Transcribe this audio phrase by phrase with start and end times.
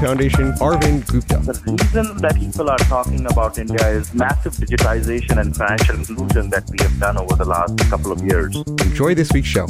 [0.00, 1.38] Foundation, Arvind Gupta.
[1.38, 6.70] The reason that people are talking about India is massive digitization and financial inclusion that
[6.70, 8.54] we have done over the last couple of years.
[8.56, 9.66] Enjoy this week's show.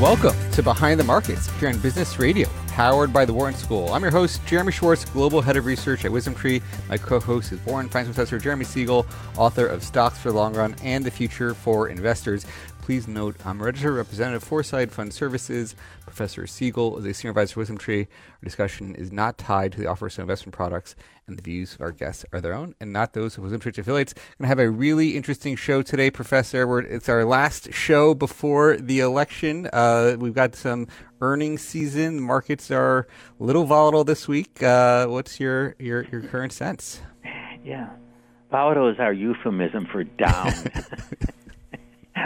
[0.00, 3.92] Welcome to Behind the Markets here on Business Radio, powered by the Wharton School.
[3.92, 6.60] I'm your host, Jeremy Schwartz, Global Head of Research at WisdomTree.
[6.88, 9.06] My co-host is Wharton Finance Professor Jeremy Siegel,
[9.36, 12.46] author of Stocks for the Long Run and the Future for Investors.
[12.82, 15.76] Please note I'm a registered representative for Side Fund Services.
[16.04, 18.08] Professor Siegel is a senior advisor WisdomTree.
[18.08, 20.96] Our discussion is not tied to the offers of investment products,
[21.28, 24.14] and the views of our guests are their own and not those of WisdomTree affiliates.
[24.14, 26.66] Going to have a really interesting show today, Professor.
[26.66, 29.70] We're, it's our last show before the election.
[29.72, 30.88] Uh, we've got some
[31.20, 32.16] earnings season.
[32.16, 33.06] The markets are
[33.38, 34.60] a little volatile this week.
[34.60, 37.00] Uh, what's your, your, your current sense?
[37.64, 37.90] Yeah.
[38.50, 40.52] Volatile is our euphemism for down.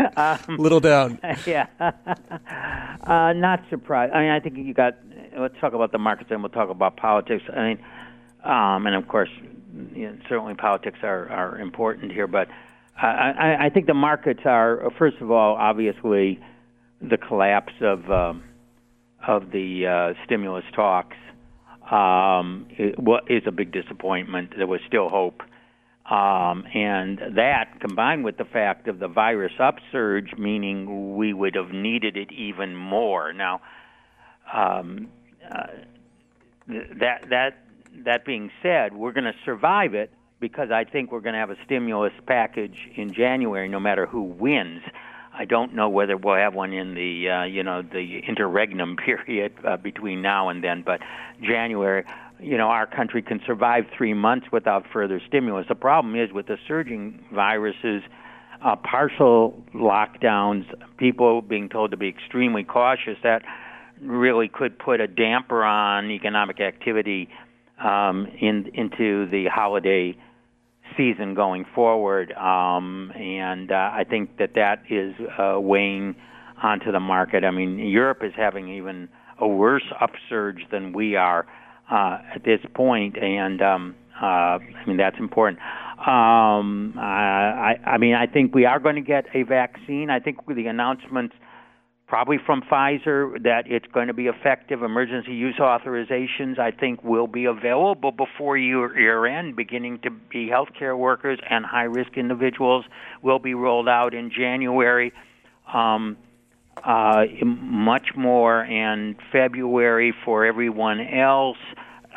[0.17, 1.19] um, Little down.
[1.47, 1.67] Yeah.
[1.81, 4.13] uh, not surprised.
[4.13, 4.97] I mean, I think you got.
[5.39, 7.45] Let's talk about the markets, and we'll talk about politics.
[7.55, 7.79] I mean,
[8.43, 9.29] um, and of course,
[9.95, 12.27] you know, certainly politics are are important here.
[12.27, 12.49] But
[13.01, 16.41] I, I, I think the markets are first of all, obviously,
[17.01, 18.43] the collapse of um,
[19.27, 21.17] of the uh, stimulus talks
[21.91, 24.55] um, is a big disappointment.
[24.57, 25.43] There was still hope.
[26.11, 31.71] Um, and that, combined with the fact of the virus upsurge, meaning we would have
[31.71, 33.33] needed it even more.
[33.33, 33.61] Now,
[34.53, 35.09] um,
[35.53, 35.67] uh,
[36.69, 37.59] that that
[38.05, 41.51] that being said, we're going to survive it because I think we're going to have
[41.51, 44.83] a stimulus package in January, no matter who wins.
[45.39, 49.53] I don't know whether we'll have one in the uh, you know the interregnum period
[49.67, 51.01] uh, between now and then, but
[51.43, 52.05] January
[52.41, 55.67] you know, our country can survive three months without further stimulus.
[55.69, 58.03] The problem is with the surging viruses,
[58.65, 60.65] uh, partial lockdowns,
[60.99, 63.43] people being told to be extremely cautious, that
[64.01, 67.29] really could put a damper on economic activity
[67.83, 70.17] um, in, into the holiday
[70.97, 72.33] season going forward.
[72.33, 76.17] Um, and uh, I think that that is uh, weighing
[76.63, 77.45] onto the market.
[77.45, 79.09] I mean, Europe is having even
[79.39, 81.47] a worse upsurge than we are
[81.91, 85.59] uh, at this point, and um, uh, I mean that's important.
[85.99, 90.11] Um, I, I mean, I think we are going to get a vaccine.
[90.11, 91.35] I think with the announcements,
[92.07, 94.83] probably from Pfizer, that it's going to be effective.
[94.83, 100.49] Emergency use authorizations, I think, will be available before year, year end, beginning to be
[100.49, 102.85] healthcare workers and high risk individuals
[103.23, 105.13] will be rolled out in January.
[105.73, 106.17] Um,
[106.85, 111.59] uh, much more in February for everyone else.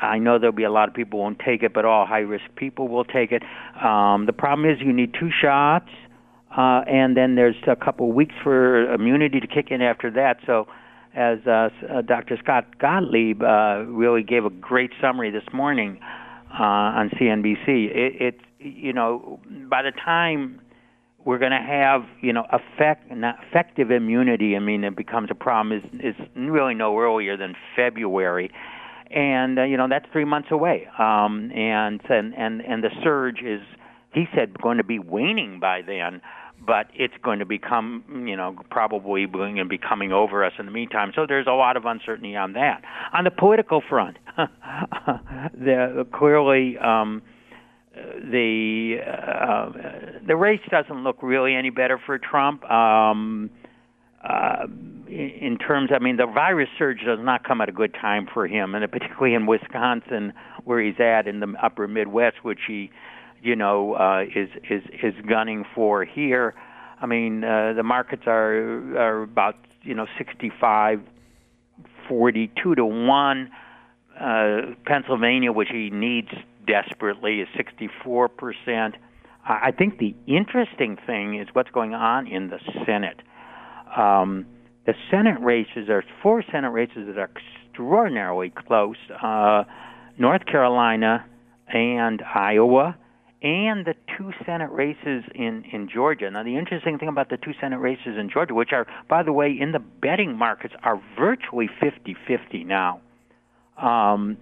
[0.01, 2.45] I know there'll be a lot of people won't take it, but all high risk
[2.55, 3.43] people will take it.
[3.83, 5.89] Um, the problem is you need two shots,
[6.55, 10.37] uh, and then there's a couple weeks for immunity to kick in after that.
[10.45, 10.67] So,
[11.15, 12.37] as uh, uh, Dr.
[12.37, 15.99] Scott Gottlieb uh, really gave a great summary this morning
[16.53, 19.39] uh, on CNBC, it, it you know
[19.69, 20.61] by the time
[21.29, 24.55] we're going to have you know effect effective immunity.
[24.55, 25.77] I mean, it becomes a problem.
[25.77, 28.49] Is is really no earlier than February,
[29.11, 30.87] and uh, you know that's three months away.
[30.97, 33.61] Um, and and and and the surge is,
[34.11, 36.21] he said, going to be waning by then.
[36.65, 40.65] But it's going to become, you know, probably going to be coming over us in
[40.65, 41.13] the meantime.
[41.15, 42.81] So there's a lot of uncertainty on that.
[43.13, 47.21] On the political front, the, clearly, um,
[48.31, 49.71] the uh,
[50.25, 52.63] the race doesn't look really any better for Trump.
[52.69, 53.49] Um,
[54.23, 54.65] uh,
[55.07, 58.47] in terms, I mean, the virus surge does not come at a good time for
[58.47, 60.33] him, and particularly in Wisconsin,
[60.65, 62.91] where he's at in the upper Midwest, which he,
[63.41, 66.53] you know, uh, is is is gunning for here.
[67.01, 71.01] I mean, uh, the markets are are about you know 65,
[72.07, 73.49] 42 to one.
[74.19, 76.27] Uh, Pennsylvania, which he needs
[76.69, 78.93] desperately is 64%.
[79.45, 83.21] I think the interesting thing is what's going on in the Senate.
[83.95, 84.45] Um,
[84.85, 87.29] the Senate races, there's four Senate races that are
[87.69, 89.63] extraordinarily close uh,
[90.17, 91.25] North Carolina
[91.67, 92.97] and Iowa
[93.41, 96.29] and the two Senate races in, in Georgia.
[96.29, 99.31] Now, the interesting thing about the two Senate races in Georgia, which are, by the
[99.31, 102.99] way, in the betting markets, are virtually 50 50 now,
[103.77, 104.37] um,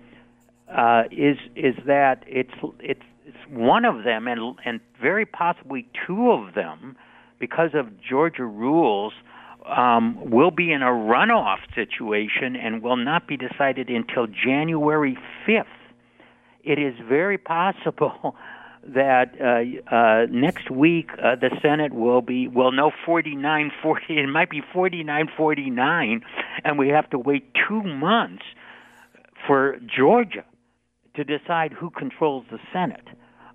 [0.76, 3.02] uh, is, is that it's, it's,
[3.50, 6.96] one of them, and, and very possibly two of them,
[7.40, 9.14] because of Georgia rules,
[9.66, 15.18] um, will be in a runoff situation and will not be decided until January
[15.48, 15.66] 5th.
[16.64, 18.36] It is very possible
[18.88, 24.28] that uh, uh, next week uh, the Senate will be will know 49 40 it
[24.28, 26.22] might be 49 49
[26.64, 28.46] and we have to wait 2 months
[29.46, 30.46] for Georgia
[31.18, 33.08] to decide who controls the Senate.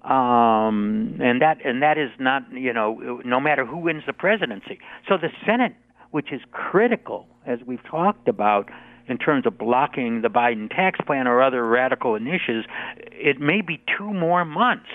[0.02, 4.78] Um, and that and that is not you know no matter who wins the presidency.
[5.08, 5.74] So the Senate
[6.10, 8.68] which is critical as we've talked about
[9.06, 12.66] in terms of blocking the Biden tax plan or other radical initiatives
[13.12, 14.90] it may be two more months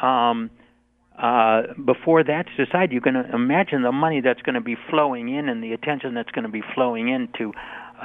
[0.00, 0.50] um,
[1.18, 5.48] uh, before that's decided, you can imagine the money that's going to be flowing in
[5.48, 7.52] and the attention that's going to be flowing into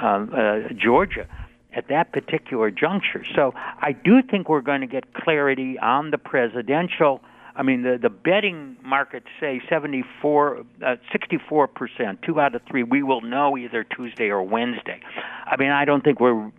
[0.02, 1.28] uh, uh, Georgia
[1.74, 3.24] at that particular juncture.
[3.34, 7.20] So I do think we're going to get clarity on the presidential.
[7.54, 12.82] I mean, the the betting markets say 74, uh, 64 percent, two out of three.
[12.82, 15.00] We will know either Tuesday or Wednesday.
[15.46, 16.50] I mean, I don't think we're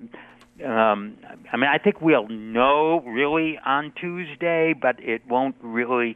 [0.64, 1.18] um,
[1.52, 6.16] I mean, I think we'll know really on Tuesday, but it won't really.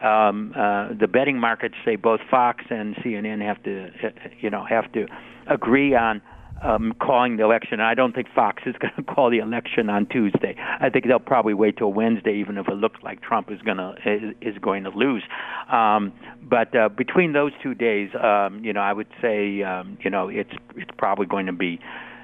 [0.00, 4.64] Um, uh, the betting markets say both Fox and CNN have to, uh, you know,
[4.64, 5.08] have to
[5.48, 6.22] agree on
[6.62, 7.80] um, calling the election.
[7.80, 10.56] I don't think Fox is going to call the election on Tuesday.
[10.80, 13.78] I think they'll probably wait till Wednesday, even if it looks like Trump is going
[13.78, 13.94] to
[14.40, 15.22] is, going to lose.
[15.70, 16.12] Um,
[16.42, 20.28] but uh, between those two days, um, you know, I would say, um, you know,
[20.28, 21.78] it's it's probably going to be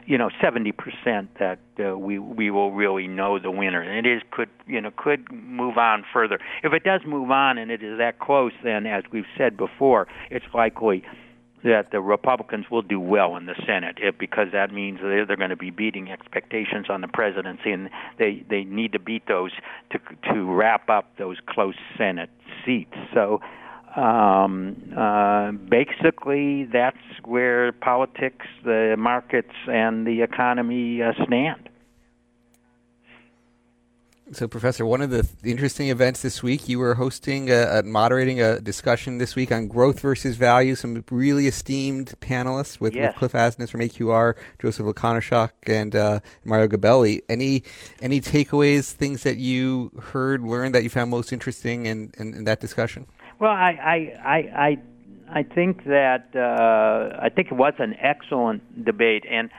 [0.07, 0.73] you know, 70%
[1.39, 3.81] that uh, we we will really know the winner.
[3.81, 6.39] And it is could you know could move on further.
[6.63, 10.07] If it does move on and it is that close, then as we've said before,
[10.31, 11.05] it's likely
[11.64, 15.37] that the Republicans will do well in the Senate if, because that means they're, they're
[15.37, 19.50] going to be beating expectations on the presidency, and they they need to beat those
[19.90, 19.99] to
[20.32, 22.31] to wrap up those close Senate
[22.64, 22.94] seats.
[23.12, 23.40] So
[23.96, 31.69] um, uh, basically, that's where politics, the markets, and the economy uh, stand.
[34.32, 38.41] So, Professor, one of the interesting events this week, you were hosting, a, a, moderating
[38.41, 40.75] a discussion this week on growth versus value.
[40.76, 43.09] Some really esteemed panelists with, yes.
[43.09, 47.21] with Cliff Asness from AQR, Josef Lakonishok, and uh, Mario Gabelli.
[47.29, 47.65] Any
[48.00, 52.44] any takeaways, things that you heard, learned that you found most interesting in, in, in
[52.44, 53.06] that discussion?
[53.38, 54.79] Well, I I I I,
[55.41, 59.50] I think that uh, I think it was an excellent debate, and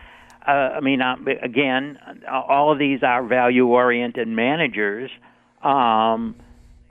[0.47, 1.97] uh, I mean, uh, again,
[2.30, 5.09] all of these are value-oriented managers.
[5.63, 6.36] Um,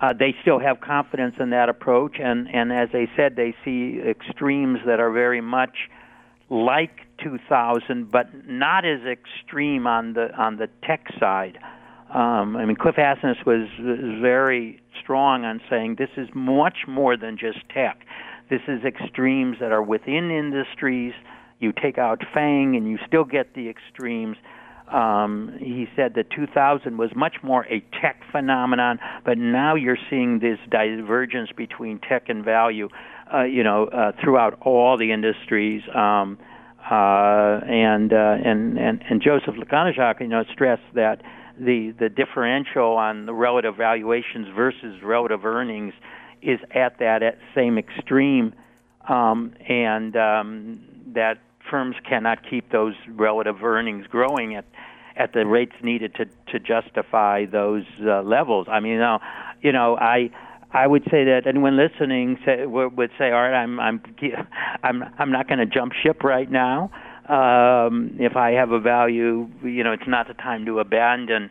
[0.00, 4.00] uh, they still have confidence in that approach, and and as they said, they see
[4.04, 5.76] extremes that are very much
[6.50, 11.58] like 2000, but not as extreme on the on the tech side.
[12.12, 17.16] Um, I mean, Cliff Asness was, was very strong on saying this is much more
[17.16, 18.06] than just tech.
[18.50, 21.12] This is extremes that are within industries.
[21.64, 24.36] You take out FANG and you still get the extremes.
[24.92, 30.40] Um, he said that 2000 was much more a tech phenomenon, but now you're seeing
[30.40, 32.88] this divergence between tech and value,
[33.32, 35.82] uh, you know, uh, throughout all the industries.
[35.94, 36.38] Um,
[36.90, 41.22] uh, and, uh, and and and Josef Lakonishok, you know, stressed that
[41.58, 45.94] the the differential on the relative valuations versus relative earnings
[46.42, 48.52] is at that at same extreme,
[49.08, 50.80] um, and um,
[51.14, 51.38] that
[51.70, 54.64] firms cannot keep those relative earnings growing at
[55.16, 58.66] at the rates needed to to justify those uh, levels.
[58.70, 59.18] I mean, know,
[59.62, 60.30] you know, I.
[60.76, 64.02] I would say that anyone listening say, would say, "All right, I'm I'm
[64.82, 66.90] I'm I'm not going to jump ship right now
[67.28, 71.50] um, if I have a value, you know, it's not the time to abandon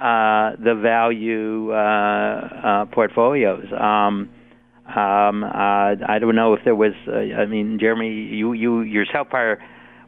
[0.00, 3.66] uh, the value uh, uh, portfolios.
[3.78, 4.30] Um,
[4.86, 6.92] um, uh, I don't know if there was.
[7.06, 9.58] Uh, I mean, Jeremy, you you yourself are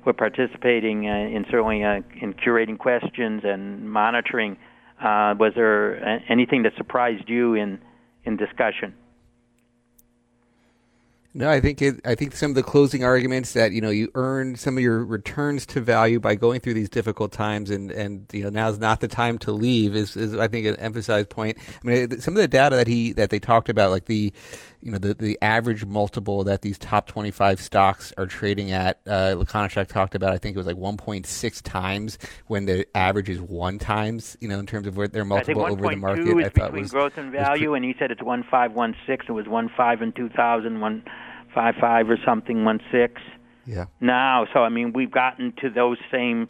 [0.04, 4.56] were participating uh, in certainly uh, in curating questions and monitoring.
[5.00, 7.78] Uh, was there anything that surprised you in
[8.24, 8.94] in discussion?
[11.36, 14.08] No, I think it, I think some of the closing arguments that you know you
[14.14, 18.26] earn some of your returns to value by going through these difficult times, and and
[18.32, 21.58] you know now's not the time to leave is, is I think an emphasized point.
[21.58, 24.32] I mean, some of the data that he that they talked about, like the
[24.84, 29.00] you know the the average multiple that these top twenty five stocks are trading at,
[29.06, 30.34] uh, Lakonishok talked about.
[30.34, 34.36] I think it was like one point six times when the average is one times.
[34.40, 36.28] You know, in terms of where their multiple over the market.
[36.28, 38.94] is I thought between was growth and value, and he said it's one five one
[39.06, 39.24] six.
[39.26, 41.02] It was one five in two thousand, one
[41.54, 43.22] five five or something, one six.
[43.64, 43.86] yeah.
[44.02, 44.46] now.
[44.52, 46.48] So I mean, we've gotten to those same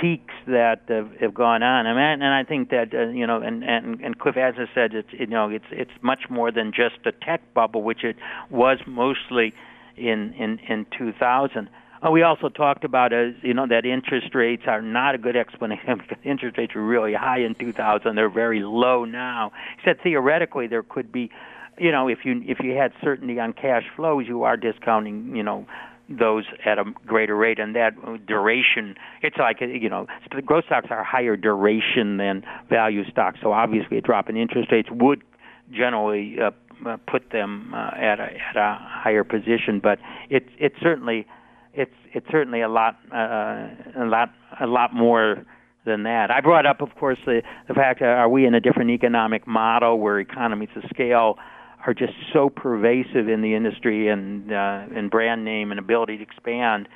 [0.00, 1.86] peaks that have, have gone on.
[1.86, 4.94] I mean, and I think that uh, you know, and and and Cliff has said
[4.94, 8.16] it's you know, it's it's much more than just a tech bubble, which it
[8.50, 9.52] was mostly
[9.96, 11.68] in in in 2000.
[12.02, 15.36] Oh, we also talked about as you know that interest rates are not a good
[15.36, 18.14] explanation because interest rates were really high in 2000.
[18.14, 19.52] They're very low now.
[19.84, 21.30] Said theoretically there could be,
[21.78, 25.42] you know, if you if you had certainty on cash flows, you are discounting, you
[25.42, 25.66] know,
[26.10, 27.92] those at a greater rate, and that
[28.26, 28.96] duration.
[29.22, 30.06] It's like you know,
[30.44, 33.38] growth stocks are higher duration than value stocks.
[33.42, 35.22] So obviously, a drop in interest rates would
[35.70, 36.50] generally uh,
[36.88, 39.80] uh, put them uh, at a at a higher position.
[39.82, 39.98] But
[40.28, 41.26] it's it's certainly
[41.74, 45.44] it's it's certainly a lot uh, a lot a lot more
[45.86, 46.30] than that.
[46.30, 49.46] I brought up, of course, the the fact that are we in a different economic
[49.46, 51.38] model where economies of scale
[51.86, 56.22] are just so pervasive in the industry and uh, and brand name and ability to
[56.22, 56.88] expand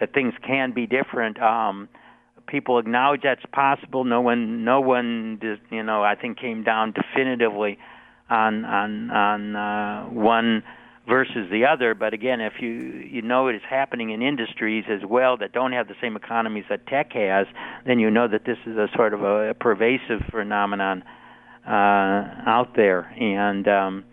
[0.00, 1.40] that things can be different.
[1.40, 1.88] Um,
[2.46, 4.04] people acknowledge that's possible.
[4.04, 5.40] No one, no one,
[5.70, 7.78] you know, I think came down definitively
[8.28, 10.62] on on on uh, one
[11.08, 11.94] versus the other.
[11.94, 15.72] But again, if you you know it is happening in industries as well that don't
[15.72, 17.46] have the same economies that tech has,
[17.86, 21.02] then you know that this is a sort of a, a pervasive phenomenon
[21.66, 21.70] uh,
[22.46, 23.00] out there.
[23.18, 24.04] And um,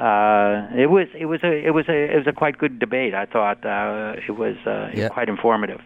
[0.00, 3.14] uh, it was it was a it was a it was a quite good debate.
[3.14, 5.08] I thought uh, it was uh, Yeah.
[5.08, 5.80] quite informative.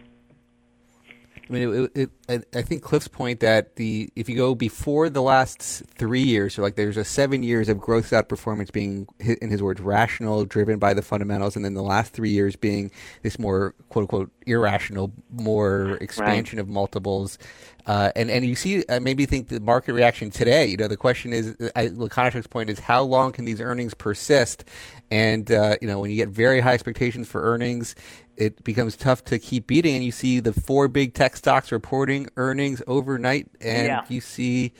[1.49, 5.09] I mean, it, it, I I think Cliff's point that the if you go before
[5.09, 9.49] the last three years, so like there's a seven years of growth outperformance being, in
[9.49, 12.91] his words, rational, driven by the fundamentals, and then the last three years being
[13.23, 17.37] this more quote unquote irrational, more expansion of multiples.
[17.85, 20.65] Uh, and and you see, uh, maybe think the market reaction today.
[20.65, 24.63] You know, the question is, I, Lakonishok's point is, how long can these earnings persist?
[25.11, 27.95] And uh, you know, when you get very high expectations for earnings,
[28.37, 29.95] it becomes tough to keep beating.
[29.95, 34.01] And you see the four big tech stocks reporting earnings overnight, and Yeah.
[34.09, 34.73] you see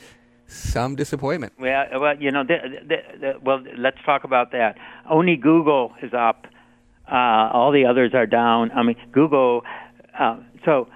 [0.46, 1.52] some disappointment.
[1.58, 2.56] Well, well, you know, the,
[2.86, 4.76] the, the, well, let's talk about that.
[5.08, 6.46] Only Google is up.
[7.10, 8.70] Uh, all the others are down.
[8.72, 9.62] I mean, Google.
[10.18, 10.88] Uh, so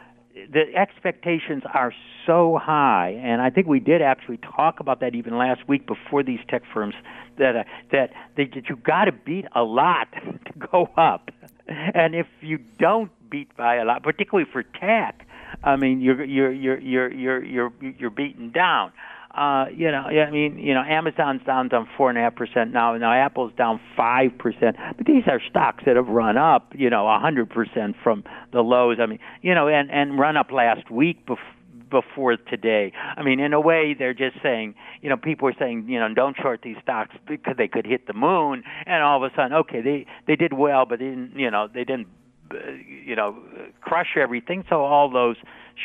[0.53, 1.93] the expectations are
[2.27, 6.23] so high, and I think we did actually talk about that even last week before
[6.23, 6.95] these tech firms
[7.38, 11.31] that uh, that that you got to beat a lot to go up,
[11.69, 15.27] and if you don't beat by a lot, particularly for tech,
[15.63, 18.93] I mean, you're you're you're you're you're you're you're beaten down.
[19.35, 22.73] Uh, you know, I mean, you know, Amazon's down down four and a half percent
[22.73, 22.97] now.
[22.97, 24.77] Now Apple's down five percent.
[24.97, 28.61] But these are stocks that have run up, you know, a hundred percent from the
[28.61, 28.99] lows.
[29.01, 31.45] I mean, you know, and and run up last week before
[31.90, 32.92] before today.
[33.16, 36.12] I mean, in a way, they're just saying, you know, people are saying, you know,
[36.14, 39.52] don't short these stocks because they could hit the moon, and all of a sudden,
[39.52, 42.09] okay, they they did well, but they didn't, you know, they didn't,
[42.50, 42.57] uh,
[43.04, 43.37] you know,
[43.80, 44.64] crush everything.
[44.68, 45.37] So all those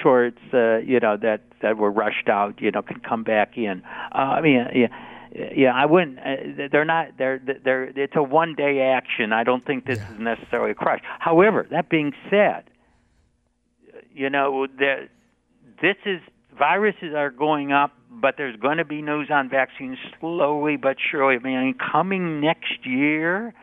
[0.02, 3.84] shorts, uh, you know, that that were rushed out, you know, can come back in.
[4.14, 4.88] Uh, I mean, yeah.
[5.56, 6.20] Yeah, I wouldn't.
[6.20, 7.18] Uh, they're not.
[7.18, 7.40] They're.
[7.40, 7.86] They're.
[7.86, 9.34] It's a one-day action.
[9.34, 11.00] I don't think this is necessarily a crush.
[11.18, 12.66] However, that being said,
[14.14, 15.10] you know, there,
[15.84, 16.22] this is
[16.58, 21.36] viruses are going up, but there's going to be news on vaccines slowly but surely.
[21.36, 23.54] I mean, coming next year,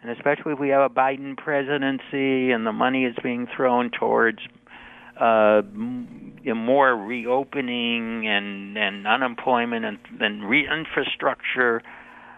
[0.00, 4.38] and especially if we have a Biden presidency and the money is being thrown towards
[5.20, 11.82] uh, more reopening and and unemployment and and re- infrastructure.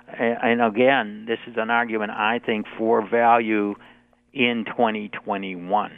[0.08, 3.74] And, and again, this is an argument I think for value
[4.32, 5.92] in 2021.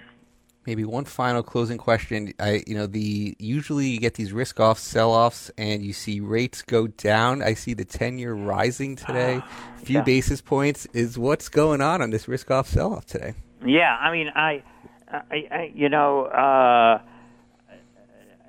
[0.70, 2.32] Maybe one final closing question.
[2.38, 6.20] I, you know, the usually you get these risk off sell offs, and you see
[6.20, 7.42] rates go down.
[7.42, 9.42] I see the ten year rising today,
[9.82, 10.04] a few yeah.
[10.04, 10.86] basis points.
[10.92, 13.34] Is what's going on on this risk off sell off today?
[13.66, 14.62] Yeah, I mean, I,
[15.10, 17.00] I, I you know, uh,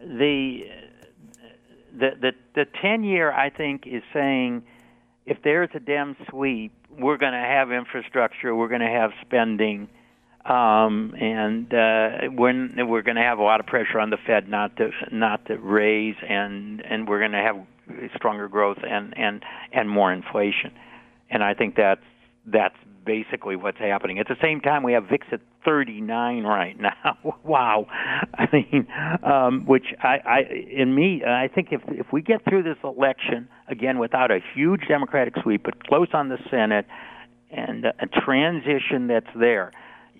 [0.03, 0.59] the
[1.97, 4.61] the the the ten year I think is saying
[5.25, 9.89] if there's a Dem sweep, we're going to have infrastructure, we're going to have spending,
[10.45, 14.49] um, and uh, when we're going to have a lot of pressure on the Fed
[14.49, 17.57] not to not to raise, and and we're going to have
[18.15, 20.71] stronger growth and and and more inflation,
[21.29, 22.01] and I think that's
[22.45, 24.19] that's basically what's happening.
[24.19, 27.17] At the same time, we have VIX at 39 right now.
[27.43, 27.85] wow,
[28.33, 28.87] I mean,
[29.23, 30.39] um, which I, I,
[30.71, 34.81] in me, I think if if we get through this election again without a huge
[34.87, 36.85] Democratic sweep, but close on the Senate
[37.51, 39.71] and a transition that's there,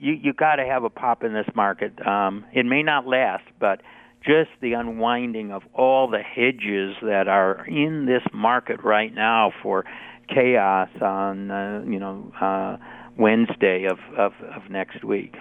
[0.02, 2.06] you you got to have a pop in this market.
[2.06, 3.82] Um, it may not last, but
[4.26, 9.86] just the unwinding of all the hedges that are in this market right now for
[10.28, 12.78] chaos on uh, you know uh,
[13.18, 15.36] Wednesday of, of, of next week.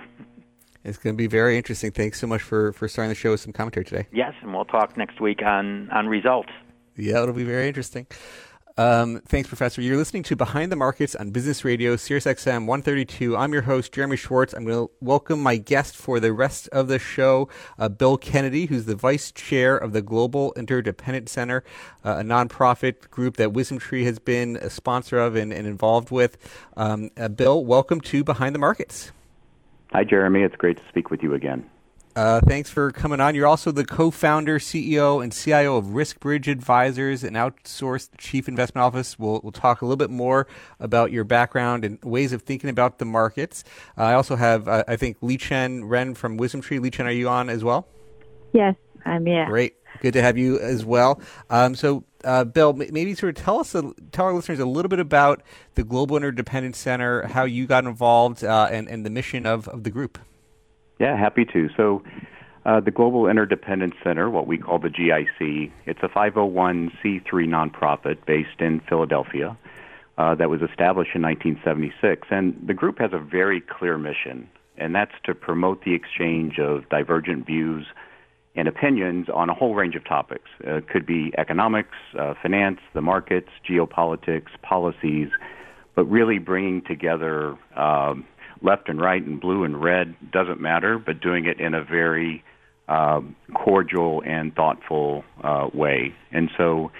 [0.84, 1.90] It's going to be very interesting.
[1.90, 4.06] Thanks so much for, for starting the show with some commentary today.
[4.12, 6.48] Yes, and we'll talk next week on, on results.
[6.96, 8.06] Yeah, it'll be very interesting.
[8.80, 9.82] Um, thanks, Professor.
[9.82, 13.36] You're listening to Behind the Markets on Business Radio, SiriusXM 132.
[13.36, 14.54] I'm your host, Jeremy Schwartz.
[14.54, 18.64] I'm going to welcome my guest for the rest of the show, uh, Bill Kennedy,
[18.64, 21.62] who's the Vice Chair of the Global Interdependence Center,
[22.06, 26.38] uh, a nonprofit group that WisdomTree has been a sponsor of and, and involved with.
[26.78, 29.12] Um, uh, Bill, welcome to Behind the Markets.
[29.92, 30.40] Hi, Jeremy.
[30.40, 31.68] It's great to speak with you again.
[32.20, 33.34] Uh, thanks for coming on.
[33.34, 39.18] You're also the co-founder, CEO, and CIO of RiskBridge Advisors, an outsourced chief investment office.
[39.18, 40.46] We'll, we'll talk a little bit more
[40.80, 43.64] about your background and ways of thinking about the markets.
[43.96, 46.92] Uh, I also have, uh, I think, Liqian Ren from WisdomTree.
[46.92, 47.88] Chen, are you on as well?
[48.52, 48.74] Yes,
[49.06, 49.46] I'm here.
[49.46, 49.76] Great.
[50.02, 51.22] Good to have you as well.
[51.48, 54.90] Um, so, uh, Bill, maybe sort of tell us, a, tell our listeners a little
[54.90, 55.42] bit about
[55.74, 59.84] the Global Interdependence Center, how you got involved, uh, and, and the mission of, of
[59.84, 60.18] the group.
[61.00, 61.70] Yeah, happy to.
[61.76, 62.02] So,
[62.66, 68.60] uh, the Global Interdependence Center, what we call the GIC, it's a 501c3 nonprofit based
[68.60, 69.56] in Philadelphia
[70.18, 72.28] uh, that was established in 1976.
[72.30, 76.86] And the group has a very clear mission, and that's to promote the exchange of
[76.90, 77.86] divergent views
[78.54, 80.50] and opinions on a whole range of topics.
[80.66, 85.28] Uh, it could be economics, uh, finance, the markets, geopolitics, policies,
[85.94, 88.26] but really bringing together um,
[88.62, 92.44] left and right and blue and red doesn't matter, but doing it in a very
[92.88, 96.14] um, cordial and thoughtful uh, way.
[96.32, 96.90] And so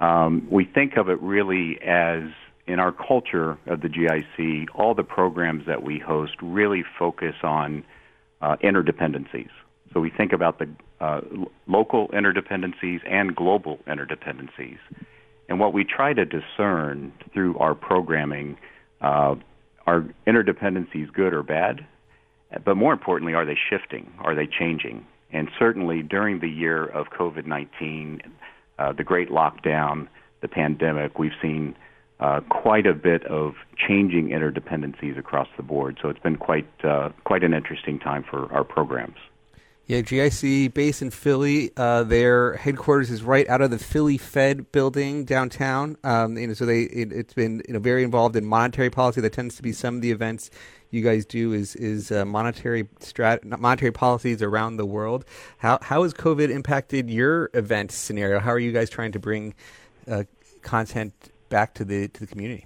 [0.00, 2.24] um, we think of it really as
[2.66, 7.84] in our culture of the GIC, all the programs that we host really focus on
[8.40, 9.50] uh, interdependencies.
[9.92, 10.68] So we think about the
[11.00, 11.20] uh,
[11.66, 14.78] local interdependencies and global interdependencies.
[15.48, 18.56] And what we try to discern through our programming
[19.00, 19.34] uh,
[19.90, 21.84] are interdependencies good or bad?
[22.64, 24.12] But more importantly, are they shifting?
[24.20, 25.04] Are they changing?
[25.32, 28.20] And certainly during the year of COVID 19,
[28.78, 30.08] uh, the great lockdown,
[30.42, 31.76] the pandemic, we've seen
[32.18, 35.98] uh, quite a bit of changing interdependencies across the board.
[36.02, 39.16] So it's been quite uh, quite an interesting time for our programs.
[39.90, 41.72] Yeah, GIC based in Philly.
[41.76, 45.96] Uh, their headquarters is right out of the Philly Fed building downtown.
[46.04, 49.20] Um, so they it, has been you know very involved in monetary policy.
[49.20, 50.48] That tends to be some of the events
[50.92, 55.24] you guys do is is uh, monetary strat monetary policies around the world.
[55.58, 58.38] How how has COVID impacted your event scenario?
[58.38, 59.54] How are you guys trying to bring
[60.08, 60.22] uh,
[60.62, 61.14] content
[61.48, 62.64] back to the to the community?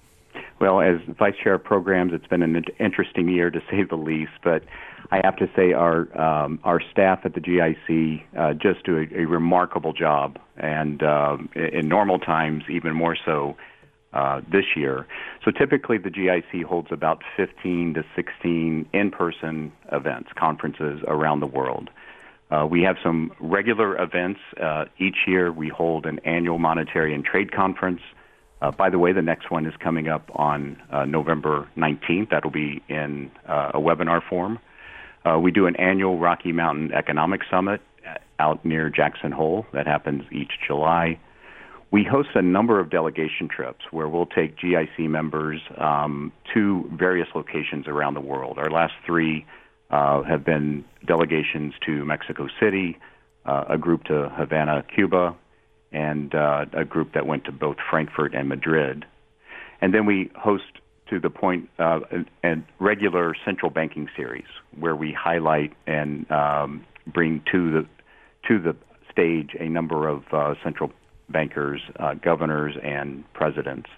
[0.59, 4.31] Well, as vice chair of programs, it's been an interesting year to say the least,
[4.43, 4.63] but
[5.11, 9.21] I have to say our um, our staff at the GIC uh, just do a,
[9.21, 13.55] a remarkable job, and uh, in normal times even more so
[14.13, 15.05] uh, this year.
[15.43, 21.89] So typically the GIC holds about 15 to 16 in-person events, conferences around the world.
[22.49, 24.39] Uh, we have some regular events.
[24.61, 28.01] Uh, each year we hold an annual monetary and trade conference.
[28.61, 32.29] Uh, by the way, the next one is coming up on uh, November 19th.
[32.29, 34.59] That'll be in uh, a webinar form.
[35.25, 37.81] Uh, we do an annual Rocky Mountain Economic Summit
[38.39, 41.19] out near Jackson Hole that happens each July.
[41.91, 47.27] We host a number of delegation trips where we'll take GIC members um, to various
[47.33, 48.57] locations around the world.
[48.57, 49.45] Our last three
[49.89, 52.97] uh, have been delegations to Mexico City,
[53.45, 55.35] uh, a group to Havana, Cuba,
[55.91, 59.05] and uh, a group that went to both Frankfurt and Madrid.
[59.79, 60.63] And then we host
[61.09, 61.99] to the point uh,
[62.43, 64.45] a, regular central banking series
[64.79, 67.87] where we highlight and um, bring to the
[68.47, 68.75] to the
[69.11, 70.91] stage a number of uh, central
[71.29, 73.89] bankers, uh, governors, and presidents.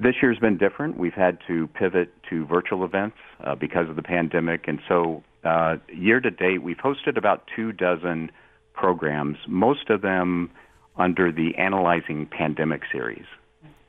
[0.00, 0.96] This year's been different.
[0.98, 5.76] We've had to pivot to virtual events uh, because of the pandemic, and so uh,
[5.92, 8.30] year to date, we've hosted about two dozen
[8.74, 10.50] programs, most of them
[10.96, 13.24] under the Analyzing Pandemic series.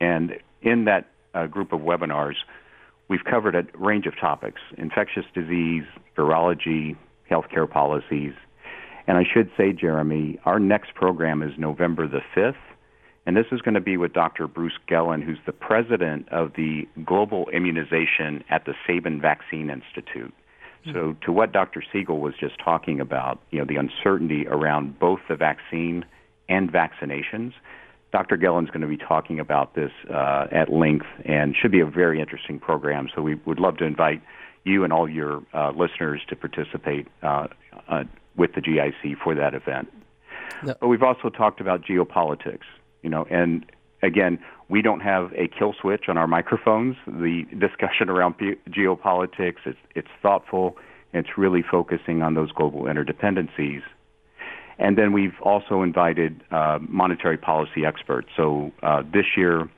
[0.00, 2.36] And in that uh, group of webinars,
[3.08, 5.84] we've covered a range of topics infectious disease,
[6.16, 6.96] virology,
[7.30, 8.32] healthcare policies.
[9.06, 12.54] And I should say, Jeremy, our next program is November the 5th,
[13.26, 14.46] And this is going to be with Dr.
[14.46, 20.32] Bruce Gellin, who's the president of the Global Immunization at the Sabin Vaccine Institute.
[20.92, 21.80] So, to what Dr.
[21.92, 26.04] Siegel was just talking about, you know, the uncertainty around both the vaccine
[26.48, 27.52] and vaccinations,
[28.12, 28.36] Dr.
[28.36, 32.20] Gellin's going to be talking about this uh, at length and should be a very
[32.20, 33.08] interesting program.
[33.14, 34.22] So, we would love to invite
[34.64, 37.48] you and all your uh, listeners to participate uh,
[37.88, 38.04] uh
[38.36, 39.92] with the GIC for that event.
[40.62, 40.74] No.
[40.80, 42.64] But we've also talked about geopolitics,
[43.02, 43.66] you know, and
[44.02, 46.96] again, we don't have a kill switch on our microphones.
[47.06, 48.36] The discussion around
[48.68, 50.76] geopolitics, it's, it's thoughtful.
[51.12, 53.82] It's really focusing on those global interdependencies.
[54.78, 58.28] And then we've also invited uh, monetary policy experts.
[58.36, 59.68] So uh, this year,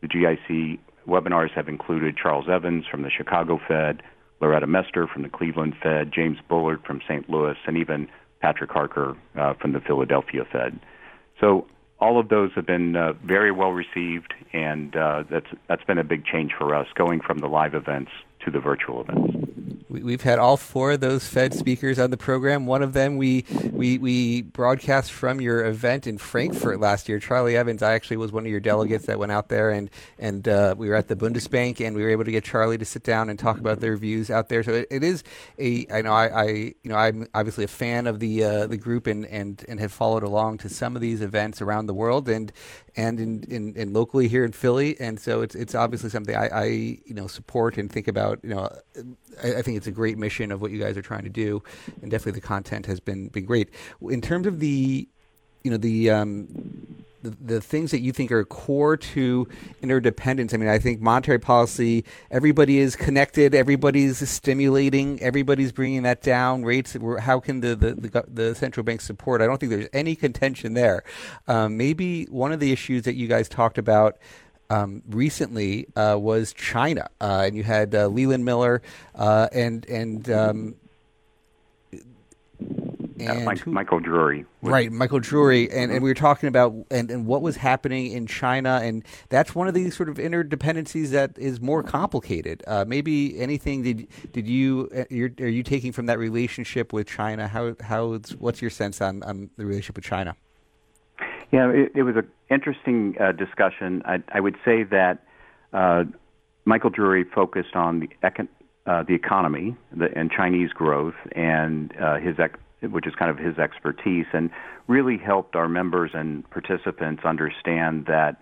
[0.00, 4.02] the GIC webinars have included Charles Evans from the Chicago Fed,
[4.40, 7.28] Loretta Mester from the Cleveland Fed, James Bullard from St.
[7.28, 8.08] Louis, and even
[8.40, 10.78] Patrick Harker uh, from the Philadelphia Fed.
[11.40, 11.66] So
[11.98, 16.04] all of those have been uh, very well received, and uh, that's that's been a
[16.04, 18.10] big change for us, going from the live events
[18.44, 19.44] to the virtual events.
[19.88, 22.66] We've had all four of those Fed speakers on the program.
[22.66, 27.20] One of them we we we broadcast from your event in Frankfurt last year.
[27.20, 30.48] Charlie Evans, I actually was one of your delegates that went out there, and and
[30.48, 33.04] uh, we were at the Bundesbank, and we were able to get Charlie to sit
[33.04, 34.62] down and talk about their views out there.
[34.64, 35.22] So it, it is
[35.58, 38.76] a I know I, I you know I'm obviously a fan of the uh, the
[38.76, 42.28] group and and and have followed along to some of these events around the world,
[42.28, 42.52] and
[42.96, 46.48] and in, in, in, locally here in Philly, and so it's it's obviously something I,
[46.48, 48.38] I you know support and think about.
[48.42, 48.70] You know,
[49.42, 51.62] I, I, think it's a great mission of what you guys are trying to do,
[52.02, 53.70] and definitely the content has been been great.
[54.00, 55.08] In terms of the,
[55.62, 59.48] you know, the um, the, things that you think are core to
[59.82, 60.54] interdependence.
[60.54, 66.64] I mean, I think monetary policy, everybody is connected, everybody's stimulating, everybody's bringing that down.
[66.64, 69.40] Rates, how can the, the, the, the central bank support?
[69.40, 71.04] I don't think there's any contention there.
[71.48, 74.18] Um, maybe one of the issues that you guys talked about.
[74.70, 78.80] Um, recently uh, was China, uh, and you had uh, Leland Miller
[79.14, 80.74] uh, and and um,
[83.18, 84.44] and Mike, who, Michael Drury.
[84.62, 88.26] Right, Michael Drury, and, and we were talking about and, and what was happening in
[88.26, 92.62] China, and that's one of these sort of interdependencies that is more complicated.
[92.66, 95.04] Uh, maybe anything did did you uh,
[95.44, 97.48] are you taking from that relationship with China?
[97.48, 100.36] How how what's your sense on, on the relationship with China?
[101.52, 104.02] Yeah, it, it was an interesting uh, discussion.
[104.04, 105.24] I, I, would say that
[105.72, 106.02] uh,
[106.64, 108.48] Michael Drury focused on the econ-
[108.86, 112.58] uh, the economy the, and Chinese growth and uh, his ec-
[112.90, 114.50] which is kind of his expertise, and
[114.86, 118.36] really helped our members and participants understand that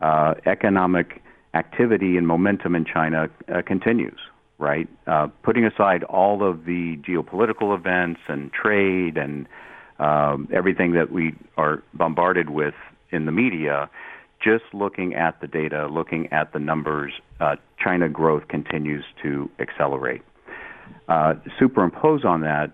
[0.00, 1.22] uh, economic
[1.54, 4.18] activity and momentum in China uh, continues,
[4.58, 4.88] right?
[5.06, 9.46] Uh, putting aside all of the geopolitical events and trade and
[9.98, 12.74] um, everything that we are bombarded with
[13.10, 13.88] in the media,
[14.42, 20.22] just looking at the data, looking at the numbers, uh, China growth continues to accelerate.
[21.08, 22.72] Uh, superimpose on that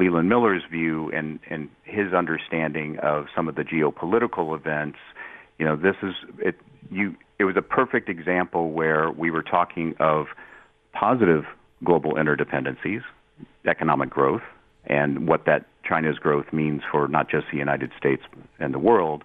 [0.00, 4.98] Leland Miller's view and, and his understanding of some of the geopolitical events,
[5.58, 6.56] you know, this is it.
[6.90, 10.26] You, it was a perfect example where we were talking of
[10.92, 11.44] positive
[11.84, 13.02] global interdependencies,
[13.66, 14.42] economic growth,
[14.86, 18.22] and what that China's growth means for not just the United States
[18.58, 19.22] and the world,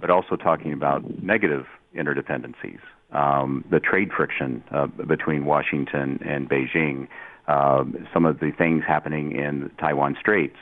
[0.00, 2.80] but also talking about negative interdependencies,
[3.12, 7.08] um, the trade friction uh, between Washington and Beijing
[7.48, 7.82] uh,
[8.12, 10.56] some of the things happening in Taiwan Straits.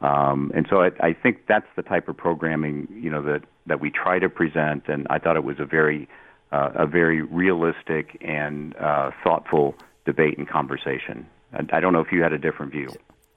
[0.00, 3.80] Um, and so I, I think that's the type of programming you know that that
[3.80, 6.08] we try to present, and I thought it was a very
[6.52, 11.26] uh, a very realistic and uh, thoughtful debate and conversation.
[11.52, 12.90] I, I don't know if you had a different view.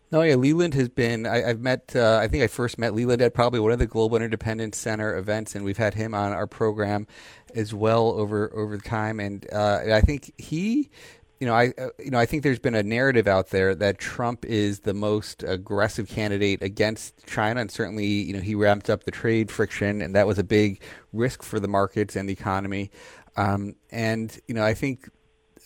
[0.09, 1.25] No, yeah, Leland has been.
[1.25, 1.93] I, have met.
[1.93, 5.17] Uh, I think I first met Leland at probably one of the Global Interdependence Center
[5.17, 7.07] events, and we've had him on our program
[7.53, 9.19] as well over over time.
[9.19, 10.89] And uh, I think he
[11.39, 13.97] you know, I uh, you know I think there's been a narrative out there that
[13.97, 19.03] Trump is the most aggressive candidate against China, and certainly you know he ramped up
[19.03, 20.81] the trade friction, and that was a big
[21.13, 22.91] risk for the markets and the economy.
[23.35, 25.09] Um, and you know, I think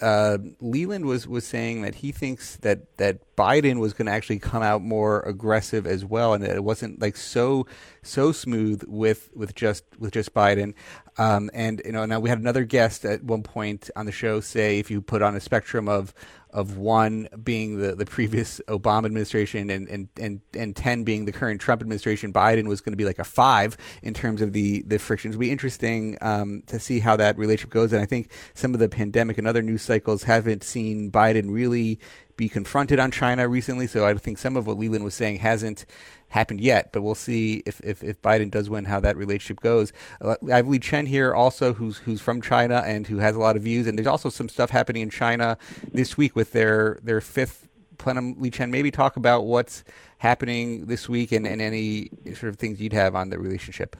[0.01, 4.39] uh, Leland was was saying that he thinks that that Biden was going to actually
[4.39, 7.67] come out more aggressive as well, and that it wasn't like so
[8.01, 10.73] so smooth with with just with just Biden.
[11.17, 14.39] Um, and you know, now we had another guest at one point on the show
[14.39, 16.13] say if you put on a spectrum of
[16.53, 21.31] of one being the, the previous Obama administration and, and, and, and 10 being the
[21.31, 24.83] current Trump administration, Biden was going to be like a five in terms of the,
[24.83, 25.35] the frictions.
[25.35, 27.93] It'll be interesting um, to see how that relationship goes.
[27.93, 31.99] And I think some of the pandemic and other news cycles haven't seen Biden really
[32.37, 33.87] be confronted on China recently.
[33.87, 35.85] So I think some of what Leland was saying hasn't
[36.31, 39.93] happened yet, but we'll see if, if, if Biden does win how that relationship goes.
[40.21, 43.55] Uh, I have Liqian here also, who's who's from China and who has a lot
[43.55, 43.85] of views.
[43.85, 45.57] And there's also some stuff happening in China
[45.93, 47.67] this week with their their fifth
[47.97, 48.35] plenum.
[48.35, 49.83] Liqian, maybe talk about what's
[50.17, 53.95] happening this week and, and any sort of things you'd have on the relationship.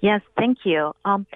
[0.00, 0.94] Yes, thank you.
[1.04, 1.26] Um,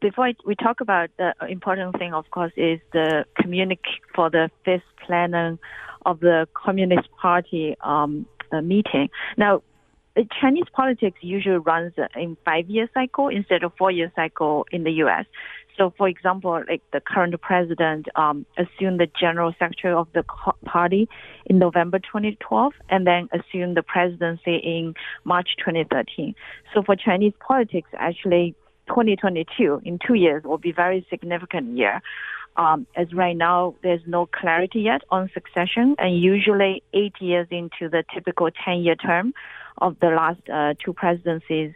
[0.00, 4.84] before we talk about the important thing, of course, is the communique for the fifth
[5.04, 5.58] plenum
[6.06, 9.08] of the Communist Party um, uh, meeting.
[9.36, 9.62] Now,
[10.40, 15.26] Chinese politics usually runs in five-year cycle instead of four-year cycle in the U.S.
[15.76, 20.24] So, for example, like the current president um, assumed the general secretary of the
[20.64, 21.08] party
[21.44, 26.34] in November 2012, and then assumed the presidency in March 2013.
[26.72, 28.54] So, for Chinese politics, actually,
[28.88, 32.00] 2022 in two years will be very significant year.
[32.56, 37.88] Um, as right now, there's no clarity yet on succession, and usually eight years into
[37.88, 39.34] the typical 10-year term
[39.78, 41.74] of the last uh, two presidencies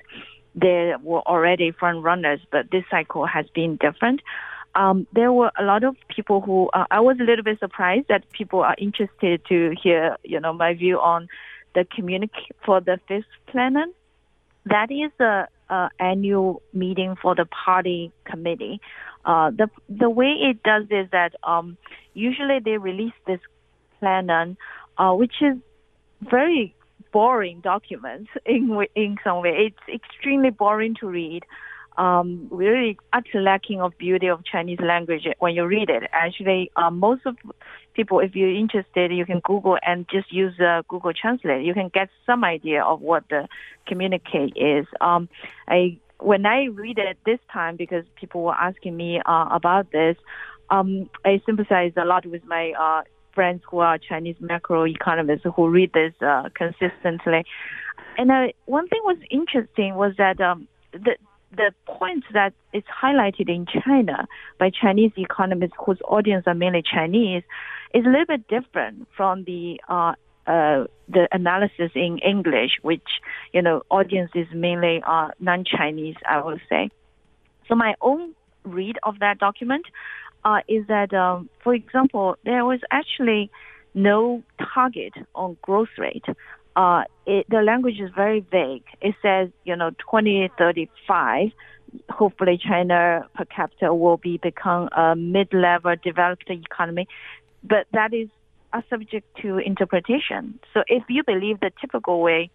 [0.55, 4.21] there were already front runners, but this cycle has been different.
[4.75, 8.07] Um, there were a lot of people who uh, I was a little bit surprised
[8.09, 11.29] that people are interested to hear, you know, my view on
[11.75, 13.93] the communique for the fifth plenum.
[14.67, 15.49] That is a
[15.99, 18.81] annual meeting for the party committee.
[19.25, 21.77] Uh, the the way it does is that um,
[22.15, 23.41] usually they release this
[23.99, 24.57] plenum,
[24.99, 25.57] uh, which is
[26.23, 26.75] very
[27.13, 29.71] boring document in in some way.
[29.71, 31.45] It's extremely boring to read.
[31.99, 36.05] Um, really utterly lacking of beauty of Chinese language when you read it.
[36.13, 37.37] Actually, uh, most of
[37.95, 41.67] people, if you're interested, you can Google and just use uh, Google Translate.
[41.67, 43.49] You can get some idea of what the
[43.87, 44.87] communique is.
[45.01, 45.29] Um,
[45.69, 50.17] I when I read it this time because people were asking me uh, about this,
[50.71, 53.03] um, I sympathize a lot with my uh,
[53.35, 57.45] friends who are Chinese macroeconomists who read this uh, consistently.
[58.17, 61.17] And uh, one thing was interesting was that um, the
[61.53, 64.29] the point that is highlighted in China
[64.59, 67.43] by Chinese economists whose audience are mainly Chinese
[67.93, 70.15] is a little bit different from the uh,
[70.51, 73.09] uh, the analysis in English, which
[73.53, 76.91] you know audiences mainly are non-Chinese, I would say.
[77.69, 78.35] So my own
[78.65, 79.87] read of that document
[80.45, 83.51] uh, is that, um, for example, there was actually
[83.95, 84.43] no
[84.75, 86.25] target on growth rate.
[86.77, 88.85] Uh, it, the language is very vague.
[89.01, 91.51] It says, you know, 2035,
[92.09, 97.07] hopefully China per capita will be become a mid-level developed economy,
[97.63, 98.29] but that is
[98.73, 100.59] a subject to interpretation.
[100.73, 102.51] So if you believe the typical way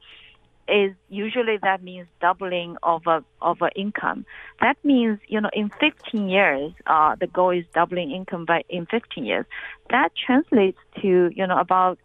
[0.67, 4.25] is usually that means doubling of a of a income.
[4.61, 8.85] That means you know in 15 years, uh, the goal is doubling income by in
[8.87, 9.45] 15 years.
[9.89, 11.99] That translates to you know about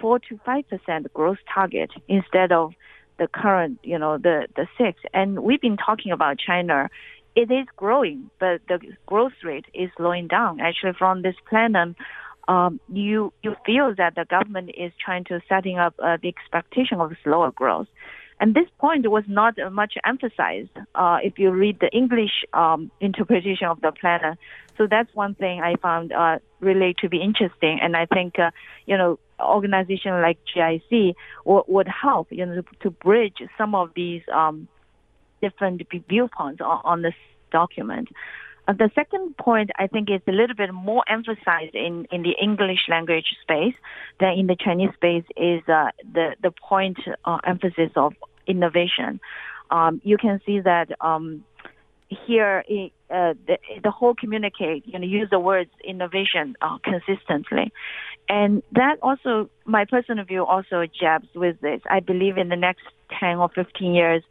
[0.00, 2.72] four to five percent growth target instead of
[3.18, 5.00] the current you know the the six.
[5.12, 6.88] And we've been talking about China.
[7.36, 10.58] It is growing, but the growth rate is slowing down.
[10.58, 11.94] Actually, from this plenum,
[12.48, 17.00] um, you you feel that the government is trying to setting up uh, the expectation
[17.00, 17.88] of slower growth.
[18.40, 23.66] And this point was not much emphasized uh, if you read the English um, interpretation
[23.66, 24.38] of the plan.
[24.78, 27.78] So that's one thing I found uh, really to be interesting.
[27.82, 28.50] And I think, uh,
[28.86, 33.90] you know, organization like GIC w- would help, you know, to, to bridge some of
[33.94, 34.68] these um,
[35.42, 37.14] different viewpoints on, on this
[37.52, 38.08] document.
[38.70, 42.34] Uh, the second point, I think, is a little bit more emphasized in, in the
[42.40, 43.74] English language space
[44.20, 48.14] than in the Chinese space is uh, the, the point uh, emphasis of
[48.46, 49.20] innovation.
[49.72, 51.44] Um, you can see that um,
[52.08, 52.62] here
[53.10, 57.72] uh, the, the whole communique, you know, use the words innovation uh, consistently.
[58.28, 61.80] And that also, my personal view also jabs with this.
[61.90, 62.84] I believe in the next
[63.18, 64.22] 10 or 15 years,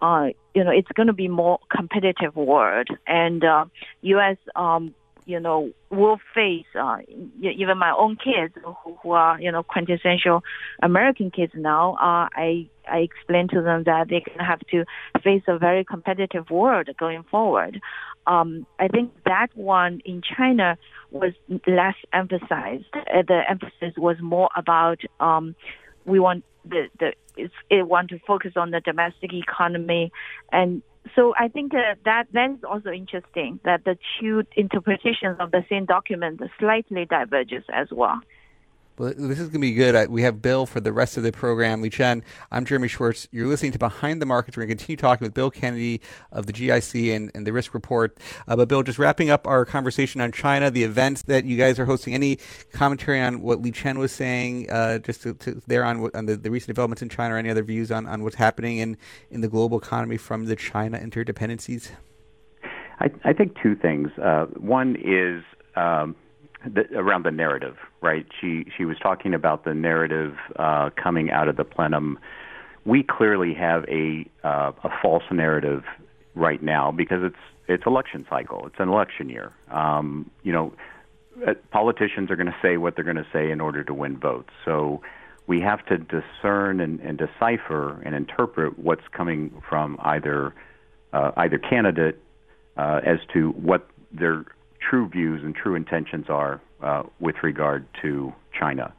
[0.00, 3.64] uh, you know, it's going to be more competitive world, and uh,
[4.02, 4.36] U.S.
[4.54, 4.94] Um,
[5.26, 6.98] you know, will face uh,
[7.40, 10.42] even my own kids who, who are you know quintessential
[10.82, 11.94] American kids now.
[11.94, 14.84] Uh, I I explain to them that they're going to have to
[15.22, 17.80] face a very competitive world going forward.
[18.26, 20.76] Um, I think that one in China
[21.10, 21.32] was
[21.66, 22.86] less emphasized.
[22.94, 25.54] Uh, the emphasis was more about um,
[26.04, 27.12] we want the the
[27.70, 30.12] it want to focus on the domestic economy
[30.52, 30.82] and
[31.14, 35.64] so I think uh, that that is also interesting that the two interpretations of the
[35.68, 38.20] same document slightly diverges as well.
[38.96, 40.08] Well, this is going to be good.
[40.08, 41.82] we have Bill for the rest of the program.
[41.82, 43.26] Liqian, I'm Jeremy Schwartz.
[43.32, 44.56] You're listening to Behind the Markets.
[44.56, 47.74] We're going to continue talking with Bill Kennedy of the GIC and, and the Risk
[47.74, 48.16] Report.
[48.46, 51.80] Uh, but, Bill, just wrapping up our conversation on China, the events that you guys
[51.80, 52.38] are hosting, any
[52.72, 56.50] commentary on what Liqian was saying, uh, just to, to, there on, on the, the,
[56.52, 58.96] recent developments in China, or any other views on, on what's happening in,
[59.28, 61.90] in the global economy from the China interdependencies?
[63.00, 64.12] I, I think two things.
[64.22, 65.42] Uh, one is
[65.74, 66.14] um,
[66.66, 68.26] the, around the narrative, right?
[68.40, 72.18] She she was talking about the narrative uh, coming out of the plenum.
[72.84, 75.84] We clearly have a uh, a false narrative
[76.34, 77.36] right now because it's
[77.68, 78.66] it's election cycle.
[78.66, 79.52] It's an election year.
[79.70, 80.72] Um, you know,
[81.46, 84.18] uh, politicians are going to say what they're going to say in order to win
[84.18, 84.50] votes.
[84.64, 85.02] So
[85.46, 90.54] we have to discern and, and decipher and interpret what's coming from either
[91.12, 92.20] uh, either candidate
[92.76, 94.44] uh, as to what their
[94.88, 98.92] true views and true intentions are uh, with regard to China.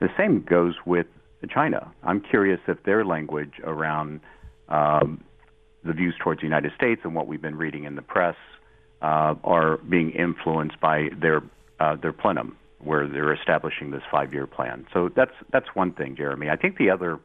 [0.00, 1.06] The same goes with
[1.48, 1.90] China.
[2.02, 4.20] I'm curious if their language around
[4.68, 5.24] um,
[5.84, 8.36] the views towards the United States and what we've been reading in the press
[9.02, 11.42] uh, are being influenced by their
[11.80, 14.86] uh, their plenum, where they're establishing this five-year plan.
[14.92, 16.50] So that's that's one thing, Jeremy.
[16.50, 17.18] I think the other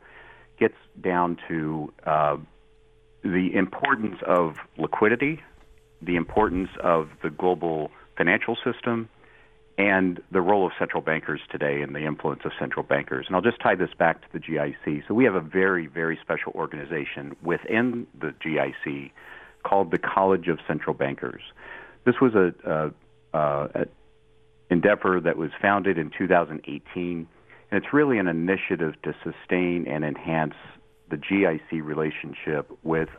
[0.57, 2.37] gets down to uh,
[3.23, 5.41] the importance of liquidity,
[6.01, 9.09] the importance of the global financial system
[9.77, 13.25] and the role of central bankers today and the influence of central bankers.
[13.27, 15.07] And I'll just tie this back to the GIC.
[15.07, 19.11] So we have a very, very special organization within the GIC
[19.63, 21.41] called the College of Central Bankers.
[22.05, 22.53] This was a,
[23.33, 23.39] a,
[23.73, 23.85] a
[24.69, 27.27] endeavor that was founded in 2018,
[27.71, 30.53] and it's really an initiative to sustain and enhance
[31.09, 33.09] the GIC relationship with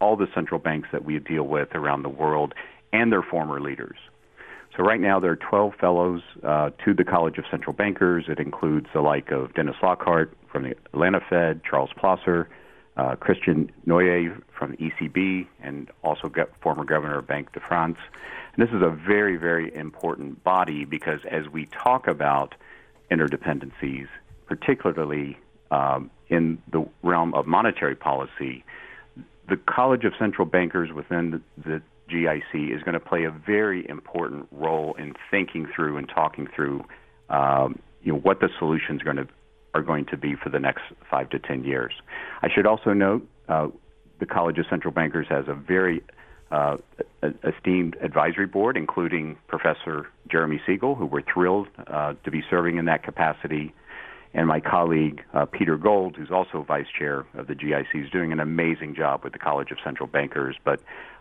[0.00, 2.54] all the central banks that we deal with around the world
[2.92, 3.96] and their former leaders.
[4.76, 8.24] So right now there are 12 fellows uh, to the College of Central Bankers.
[8.28, 12.48] It includes the like of Dennis Lockhart from the Atlanta Fed, Charles Plosser,
[12.96, 17.98] uh, Christian Noyer from ECB, and also former governor of Banque de France.
[18.54, 22.54] And this is a very, very important body because as we talk about
[23.10, 24.08] interdependencies,
[24.46, 25.38] particularly
[25.70, 28.64] um, in the realm of monetary policy,
[29.48, 33.88] the College of Central Bankers within the, the GIC is going to play a very
[33.88, 36.84] important role in thinking through and talking through,
[37.30, 39.28] um, you know, what the solutions are going to
[39.74, 41.92] are going to be for the next five to ten years.
[42.42, 43.68] I should also note uh,
[44.20, 46.02] the College of Central Bankers has a very
[46.50, 46.76] uh,
[47.42, 52.84] esteemed advisory board, including Professor Jeremy Siegel, who we're thrilled uh, to be serving in
[52.84, 53.74] that capacity,
[54.34, 58.32] and my colleague uh, Peter Gold, who's also vice chair of the GIC, is doing
[58.32, 60.56] an amazing job with the College of Central Bankers.
[60.64, 60.80] But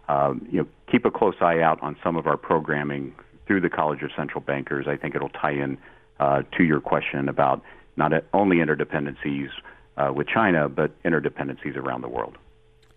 [0.09, 3.13] um, you know, keep a close eye out on some of our programming
[3.47, 4.87] through the College of Central Bankers.
[4.87, 5.77] I think it'll tie in
[6.19, 7.61] uh, to your question about
[7.95, 9.49] not only interdependencies
[9.97, 12.37] uh, with China, but interdependencies around the world.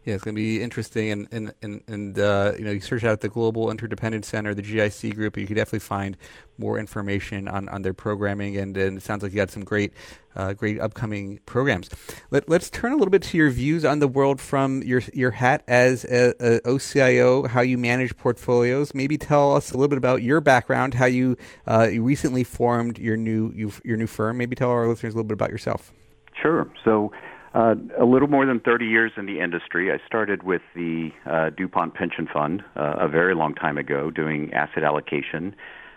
[0.06, 3.02] Yeah, it's going to be interesting, and and and, and uh, you know, you search
[3.02, 6.16] out the Global Interdependence Center, the GIC group, you can definitely find
[6.58, 9.92] more information on, on their programming, and, and it sounds like you got some great,
[10.36, 11.90] uh, great upcoming programs.
[12.30, 15.32] Let, let's turn a little bit to your views on the world from your your
[15.32, 18.94] hat as a, a OCIO, how you manage portfolios.
[18.94, 22.96] Maybe tell us a little bit about your background, how you, uh, you recently formed
[22.96, 24.38] your new you, your new firm.
[24.38, 25.92] Maybe tell our listeners a little bit about yourself.
[26.40, 26.70] Sure.
[26.84, 27.10] So.
[27.56, 29.90] Uh, a little more than 30 years in the industry.
[29.90, 34.52] I started with the uh, DuPont Pension Fund uh, a very long time ago doing
[34.52, 35.56] asset allocation.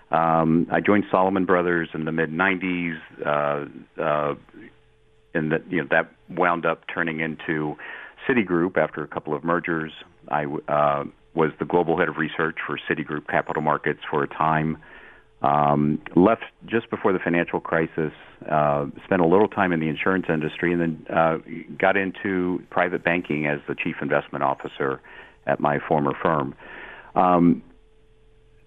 [0.10, 4.36] Um, I joined Salomon Brothers in the mid 90s, uh, uh,
[5.34, 7.76] and that you know that wound up turning into
[8.26, 9.92] Citigroup after a couple of mergers.
[10.30, 11.04] I uh,
[11.36, 14.78] was the global head of research for Citigroup Capital Markets for a time.
[15.42, 18.12] Um, left just before the financial crisis,
[18.52, 21.38] uh, spent a little time in the insurance industry, and then uh,
[21.78, 25.02] got into private banking as the chief investment officer
[25.48, 26.56] at my former firm.
[27.16, 27.64] Um,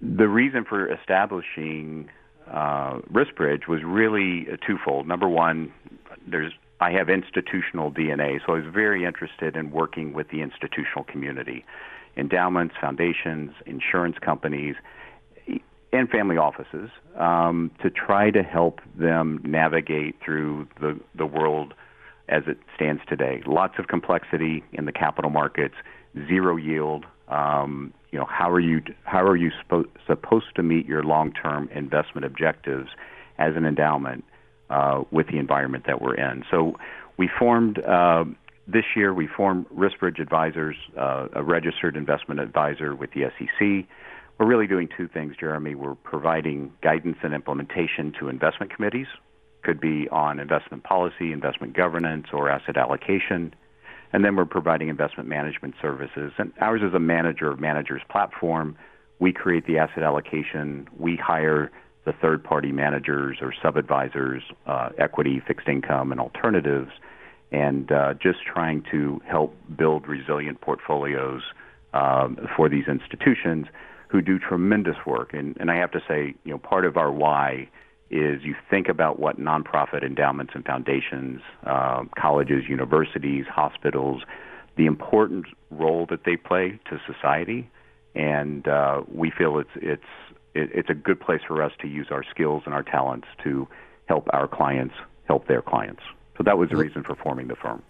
[0.00, 2.08] the reason for establishing
[2.50, 5.06] uh, RiskBridge was really twofold.
[5.06, 5.72] Number one,
[6.26, 11.04] there's I have institutional DNA, so I was very interested in working with the institutional
[11.04, 11.64] community,
[12.16, 14.74] endowments, foundations, insurance companies
[15.92, 21.74] and family offices um, to try to help them navigate through the, the world
[22.28, 23.42] as it stands today.
[23.46, 25.74] Lots of complexity in the capital markets,
[26.28, 27.04] zero yield.
[27.28, 31.68] Um, you know, how are you how are you spo- supposed to meet your long-term
[31.74, 32.88] investment objectives
[33.38, 34.24] as an endowment
[34.70, 36.44] uh, with the environment that we're in?
[36.50, 36.76] So,
[37.18, 38.24] we formed uh,
[38.66, 39.12] this year.
[39.14, 43.86] We formed RiskBridge Advisors, uh, a registered investment advisor with the SEC
[44.38, 45.74] we're really doing two things, Jeremy.
[45.74, 49.06] We're providing guidance and implementation to investment committees
[49.62, 53.54] could be on investment policy, investment governance, or asset allocation.
[54.12, 56.32] And then we're providing investment management services.
[56.38, 58.76] And ours is a manager of managers platform.
[59.20, 60.88] We create the asset allocation.
[60.98, 61.70] We hire
[62.04, 66.90] the third party managers or sub advisors, uh, equity, fixed income, and alternatives,
[67.52, 71.42] and uh, just trying to help build resilient portfolios
[71.94, 73.66] um, for these institutions
[74.12, 75.32] who do tremendous work.
[75.32, 77.70] And, and I have to say, you know, part of our why
[78.10, 84.22] is you think about what nonprofit endowments and foundations, uh, colleges, universities, hospitals,
[84.76, 87.70] the important role that they play to society,
[88.14, 90.02] and uh, we feel it's it's
[90.54, 93.66] it's a good place for us to use our skills and our talents to
[94.06, 94.94] help our clients
[95.24, 96.02] help their clients.
[96.36, 97.82] So that was the reason for forming the firm.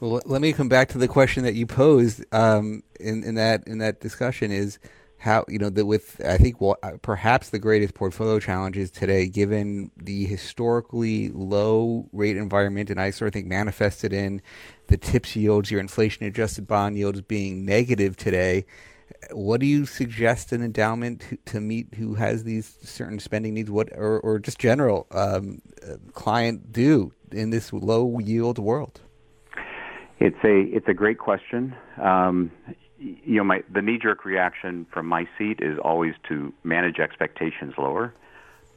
[0.00, 3.66] Well, let me come back to the question that you posed um, in in that
[3.68, 4.80] in that discussion is
[5.18, 9.28] how you know that with I think what uh, perhaps the greatest portfolio challenges today,
[9.28, 14.40] given the historically low rate environment, and I sort of think manifested in
[14.86, 18.64] the TIPS yields, your inflation adjusted bond yields being negative today.
[19.32, 23.70] What do you suggest an endowment to, to meet who has these certain spending needs?
[23.70, 29.00] What or, or just general um, uh, client do in this low yield world?
[30.20, 31.74] It's a it's a great question.
[32.00, 32.52] Um,
[32.98, 37.74] you know, my the knee jerk reaction from my seat is always to manage expectations
[37.78, 38.12] lower.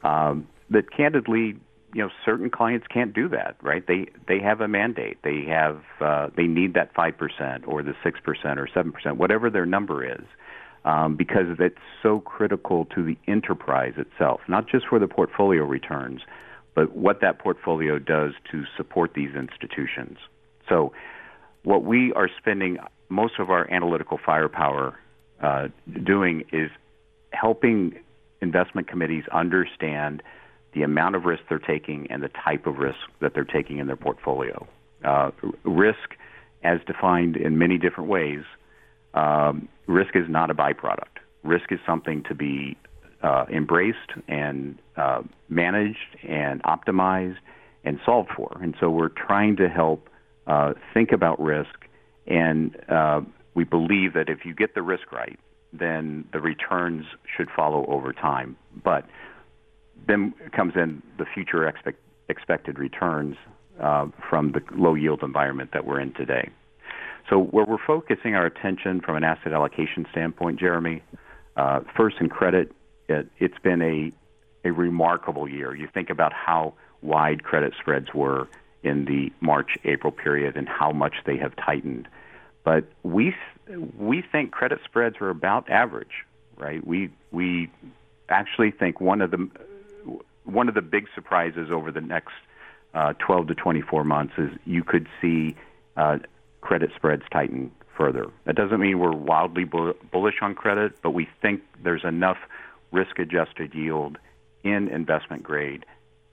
[0.02, 1.56] Um, but candidly,
[1.94, 3.86] you know, certain clients can't do that, right?
[3.86, 5.18] They they have a mandate.
[5.22, 9.16] They have uh, they need that five percent or the six percent or seven percent,
[9.16, 10.24] whatever their number is,
[10.84, 16.22] um, because it's so critical to the enterprise itself, not just for the portfolio returns,
[16.74, 20.18] but what that portfolio does to support these institutions.
[20.68, 20.92] So,
[21.64, 24.98] what we are spending most of our analytical firepower
[25.42, 25.68] uh,
[26.04, 26.70] doing is
[27.32, 27.98] helping
[28.40, 30.22] investment committees understand
[30.74, 33.86] the amount of risk they're taking and the type of risk that they're taking in
[33.86, 34.66] their portfolio.
[35.04, 35.30] Uh,
[35.64, 36.16] risk,
[36.62, 38.42] as defined in many different ways,
[39.14, 41.18] um, risk is not a byproduct.
[41.42, 42.76] Risk is something to be
[43.22, 43.98] uh, embraced
[44.28, 47.36] and uh, managed and optimized
[47.84, 48.58] and solved for.
[48.62, 50.08] And so we're trying to help
[50.46, 51.86] uh, think about risk
[52.26, 53.20] and uh,
[53.54, 55.38] we believe that if you get the risk right,
[55.72, 57.04] then the returns
[57.36, 58.56] should follow over time.
[58.82, 59.06] But
[60.06, 63.36] then comes in the future expect, expected returns
[63.80, 66.50] uh, from the low yield environment that we're in today.
[67.30, 71.02] So, where we're focusing our attention from an asset allocation standpoint, Jeremy,
[71.56, 72.72] uh, first in credit,
[73.08, 74.12] it, it's been a,
[74.68, 75.74] a remarkable year.
[75.74, 78.48] You think about how wide credit spreads were
[78.82, 82.08] in the March April period and how much they have tightened.
[82.64, 83.34] But we
[83.98, 86.24] we think credit spreads are about average,
[86.56, 86.84] right?
[86.86, 87.70] We we
[88.28, 89.48] actually think one of the
[90.44, 92.34] one of the big surprises over the next
[92.94, 95.56] uh, 12 to 24 months is you could see
[95.96, 96.18] uh,
[96.60, 98.26] credit spreads tighten further.
[98.44, 102.38] That doesn't mean we're wildly bullish on credit, but we think there's enough
[102.90, 104.18] risk-adjusted yield
[104.62, 105.84] in investment grade,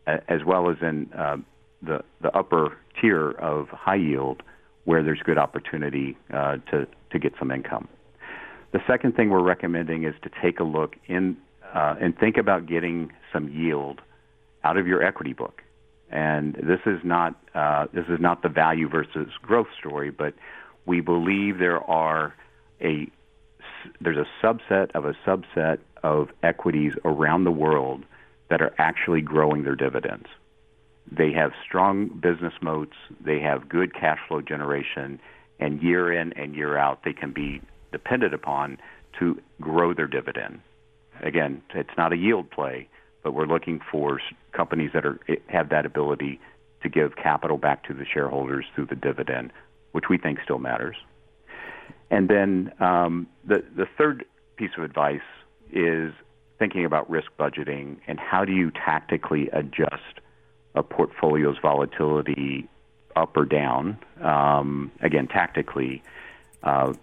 [0.05, 1.37] as well as in uh,
[1.81, 4.43] the the upper tier of high yield,
[4.85, 7.87] where there's good opportunity uh, to to get some income.
[8.71, 11.37] The second thing we're recommending is to take a look in
[11.73, 14.01] uh, and think about getting some yield
[14.63, 15.61] out of your equity book.
[16.11, 20.33] And this is not uh, this is not the value versus growth story, but
[20.85, 22.33] we believe there are
[22.81, 23.07] a
[24.01, 28.03] there's a subset of a subset of equities around the world
[28.49, 30.25] that are actually growing their dividends.
[31.11, 32.95] They have strong business moats.
[33.19, 35.19] They have good cash flow generation,
[35.59, 38.77] and year in and year out, they can be depended upon
[39.19, 40.61] to grow their dividend.
[41.21, 42.87] Again, it's not a yield play,
[43.23, 44.21] but we're looking for
[44.53, 46.39] companies that are have that ability
[46.83, 49.51] to give capital back to the shareholders through the dividend,
[49.91, 50.95] which we think still matters.
[52.11, 55.19] And then um, the the third piece of advice
[55.71, 56.13] is
[56.57, 60.19] thinking about risk budgeting and how do you tactically adjust
[60.79, 62.67] a portfolio's volatility
[63.15, 66.01] up or down, um, again, tactically,
[66.63, 66.93] uh,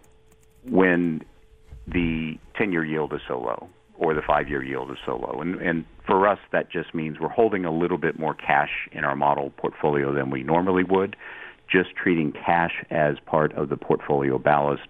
[0.64, 1.22] when
[1.86, 3.68] the 10 year yield is so low
[3.98, 5.40] or the five year yield is so low.
[5.40, 9.04] And, and for us, that just means we're holding a little bit more cash in
[9.04, 11.16] our model portfolio than we normally would,
[11.70, 14.88] just treating cash as part of the portfolio ballast.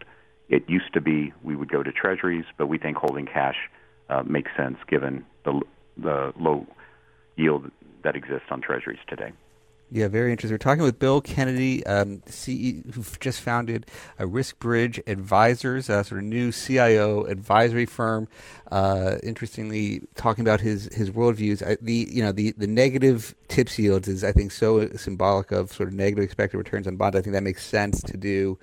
[0.49, 3.57] It used to be we would go to treasuries, but we think holding cash
[4.09, 5.61] uh, makes sense given the,
[5.97, 6.67] the low
[7.37, 7.71] yield
[8.07, 9.33] that exists on treasuries today.
[9.91, 10.55] Yeah, very interesting.
[10.55, 13.87] We're talking with Bill Kennedy, um, CE, who just founded
[14.19, 18.27] a RiskBridge Advisors, a sort of new CIO advisory firm.
[18.73, 21.65] Uh, interestingly, talking about his his worldviews.
[21.65, 25.73] I, the you know the the negative tips yields is I think so symbolic of
[25.73, 27.17] sort of negative expected returns on bonds.
[27.17, 28.59] I think that makes sense to do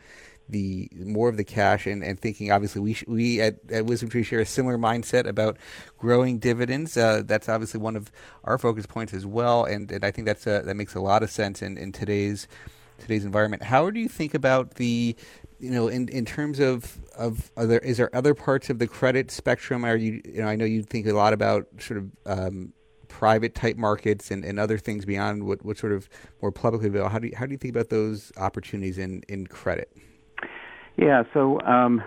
[0.54, 4.24] the more of the cash and, and thinking obviously we sh- we at, at WisdomTree
[4.24, 5.58] share a similar mindset about
[5.98, 6.96] growing dividends.
[6.96, 8.12] Uh, that's obviously one of
[8.46, 11.24] our focus points as well, and, and I think that's a, that makes a lot
[11.24, 12.48] of sense in, in today's
[13.00, 13.64] today's environment.
[13.64, 15.16] How do you think about the
[15.60, 19.32] you know in, in terms of of other is there other parts of the credit
[19.32, 19.84] spectrum?
[19.84, 22.74] Are you you know I know you think a lot about sort of um,
[23.14, 26.10] private type markets and, and other things beyond what, what sort of
[26.42, 27.12] more publicly available.
[27.12, 29.96] How do you, how do you think about those opportunities in, in credit?
[30.98, 32.04] Yeah, so um,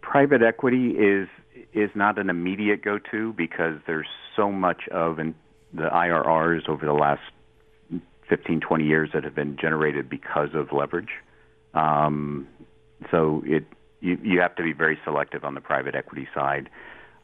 [0.00, 1.28] private equity is
[1.72, 4.06] is not an immediate go-to because there's
[4.36, 5.34] so much of in
[5.72, 7.22] the IRRs over the last
[8.28, 11.10] 15, 20 years that have been generated because of leverage.
[11.74, 12.46] Um,
[13.10, 13.64] so it
[14.00, 16.68] you, you have to be very selective on the private equity side.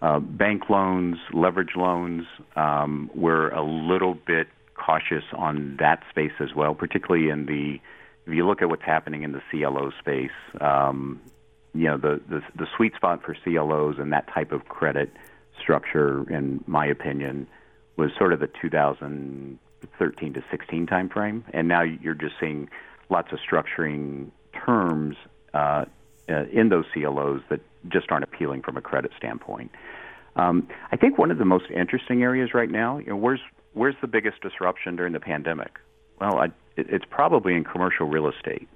[0.02, 2.24] Uh, bank loans, leverage loans,
[2.56, 7.78] um, we're a little bit cautious on that space as well, particularly in the
[8.30, 11.20] if you look at what's happening in the CLO space, um,
[11.74, 15.10] you know the, the the sweet spot for CLOs and that type of credit
[15.60, 17.48] structure, in my opinion,
[17.96, 22.68] was sort of the 2013 to 16 timeframe, and now you're just seeing
[23.08, 24.30] lots of structuring
[24.64, 25.16] terms
[25.52, 25.84] uh,
[26.28, 29.72] uh, in those CLOs that just aren't appealing from a credit standpoint.
[30.36, 33.40] Um, I think one of the most interesting areas right now, you know, where's
[33.72, 35.80] where's the biggest disruption during the pandemic?
[36.20, 36.46] Well, I,
[36.76, 38.68] it, it's probably in commercial real estate,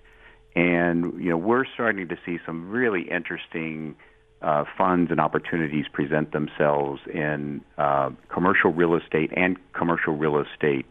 [0.56, 3.96] and you know we're starting to see some really interesting
[4.42, 10.86] uh, funds and opportunities present themselves in uh, commercial real estate and commercial real estate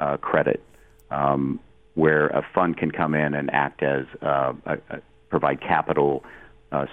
[0.00, 0.62] uh, credit,
[1.10, 1.60] um,
[1.94, 5.00] where a fund can come in and act as uh, a, a,
[5.30, 6.24] provide capital
[6.72, 6.86] uh,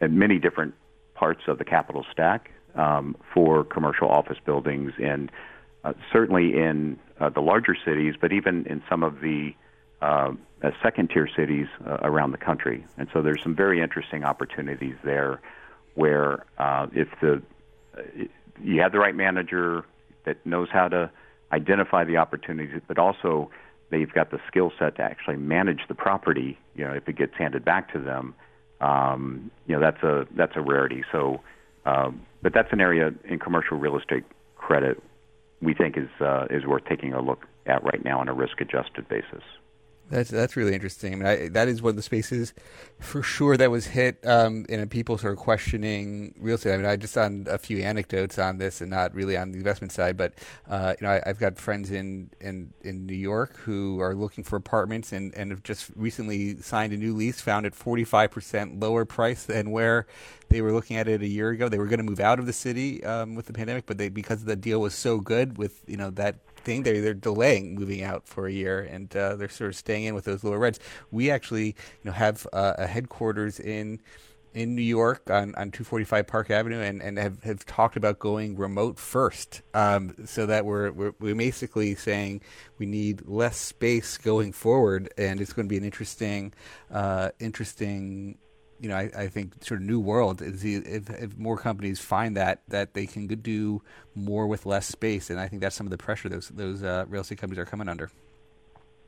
[0.00, 0.74] at many different
[1.14, 5.30] parts of the capital stack um, for commercial office buildings and
[5.84, 9.54] uh, certainly in uh, the larger cities, but even in some of the
[10.00, 10.32] uh,
[10.82, 12.84] second tier cities uh, around the country.
[12.98, 15.40] And so there's some very interesting opportunities there
[15.94, 17.42] where uh, if the
[18.60, 19.84] you have the right manager
[20.24, 21.10] that knows how to
[21.52, 23.50] identify the opportunities, but also
[23.90, 26.58] they've got the skill set to actually manage the property.
[26.74, 28.34] You know, if it gets handed back to them,
[28.80, 31.04] um, you know that's a that's a rarity.
[31.12, 31.40] So,
[31.86, 34.24] um, but that's an area in commercial real estate
[34.56, 35.00] credit
[35.62, 38.60] we think is uh, is worth taking a look at right now on a risk
[38.60, 39.42] adjusted basis.
[40.12, 41.14] That's that's really interesting.
[41.14, 42.52] I mean, I, that is one of the spaces
[43.00, 46.74] for sure that was hit, um, and people sort of questioning real estate.
[46.74, 49.56] I mean, I just on a few anecdotes on this, and not really on the
[49.56, 50.34] investment side, but
[50.68, 54.44] uh, you know, I, have got friends in, in in New York who are looking
[54.44, 58.30] for apartments, and and have just recently signed a new lease, found it forty five
[58.30, 60.06] percent lower price than where
[60.50, 61.70] they were looking at it a year ago.
[61.70, 64.10] They were going to move out of the city um, with the pandemic, but they
[64.10, 66.82] because the deal was so good with you know that thing.
[66.82, 70.14] They're they're delaying moving out for a year, and uh, they're sort of staying in
[70.14, 70.78] with those lower rents.
[71.10, 74.00] We actually, you know, have uh, a headquarters in
[74.54, 78.56] in New York on, on 245 Park Avenue and, and have, have talked about going
[78.56, 82.42] remote first um, so that we're, we're, we're basically saying
[82.78, 86.52] we need less space going forward and it's going to be an interesting
[86.90, 88.36] uh, interesting
[88.82, 92.36] you know, I, I think sort of new world is if, if more companies find
[92.36, 93.80] that that they can do
[94.16, 97.04] more with less space, and I think that's some of the pressure those those uh,
[97.08, 98.10] real estate companies are coming under.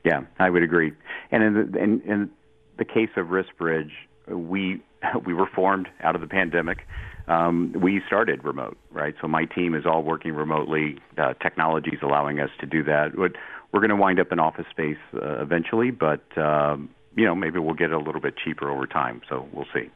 [0.05, 0.93] Yeah, I would agree.
[1.31, 2.29] And in the, in, in
[2.77, 3.91] the case of RiskBridge,
[4.29, 4.81] we
[5.25, 6.87] we were formed out of the pandemic.
[7.27, 9.15] Um, we started remote, right?
[9.19, 10.99] So my team is all working remotely.
[11.17, 13.17] Uh, Technology is allowing us to do that.
[13.17, 13.29] We're
[13.81, 17.75] going to wind up in office space uh, eventually, but um, you know, maybe we'll
[17.75, 19.21] get it a little bit cheaper over time.
[19.29, 19.89] So we'll see.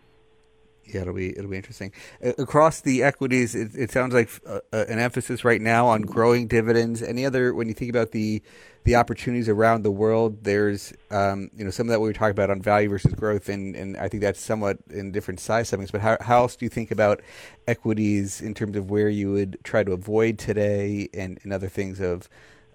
[0.85, 1.91] Yeah, it'll be it'll be interesting.
[2.23, 6.01] Uh, across the equities, it, it sounds like uh, uh, an emphasis right now on
[6.01, 7.03] growing dividends.
[7.03, 8.41] Any other when you think about the
[8.85, 12.31] the opportunities around the world, there's um, you know some of that we were talking
[12.31, 15.91] about on value versus growth, and, and I think that's somewhat in different size segments.
[15.91, 17.21] But how how else do you think about
[17.67, 21.99] equities in terms of where you would try to avoid today, and, and other things
[21.99, 22.27] of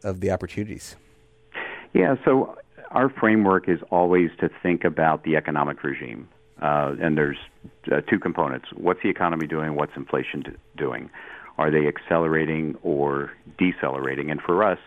[0.04, 0.94] of the opportunities?
[1.94, 2.58] Yeah, so
[2.94, 6.28] our framework is always to think about the economic regime.
[6.62, 7.36] Uh, and there's
[7.92, 8.68] uh, two components.
[8.74, 9.74] What's the economy doing?
[9.74, 11.10] What's inflation doing?
[11.58, 14.30] Are they accelerating or decelerating?
[14.30, 14.78] And for us,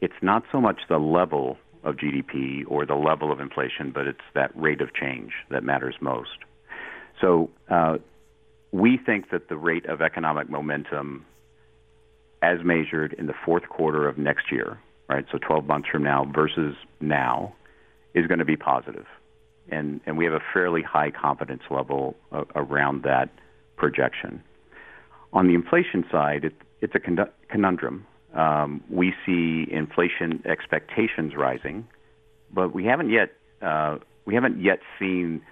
[0.00, 4.20] it's not so much the level of GDP or the level of inflation, but it's
[4.34, 6.38] that rate of change that matters most.
[7.20, 7.98] So uh,
[8.72, 11.26] we think that the rate of economic momentum,
[12.40, 14.78] as measured in the fourth quarter of next year,
[15.12, 15.24] right?
[15.30, 17.54] So 12 months from now versus now
[18.14, 19.06] is going to be positive.
[19.70, 22.16] And, and we have a fairly high confidence level
[22.54, 23.28] around that
[23.76, 24.42] projection.
[25.32, 27.00] On the inflation side, it, it's a
[27.48, 28.06] conundrum.
[28.34, 31.86] Um, we see inflation expectations rising,
[32.52, 35.42] but we haven't yet uh, we haven't yet seen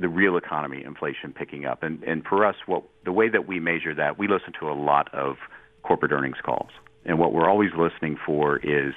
[0.00, 1.82] the real economy inflation picking up.
[1.82, 4.74] And, and for us, what the way that we measure that, we listen to a
[4.74, 5.36] lot of
[5.82, 6.70] corporate earnings calls,
[7.04, 8.94] and what we're always listening for is.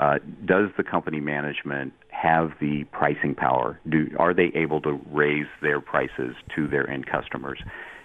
[0.00, 3.80] Uh, does the company management have the pricing power?
[3.88, 7.58] Do are they able to raise their prices to their end customers?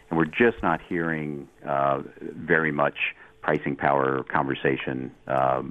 [0.10, 2.96] And we're just not hearing uh, very much
[3.44, 5.62] pricing power conversation uh,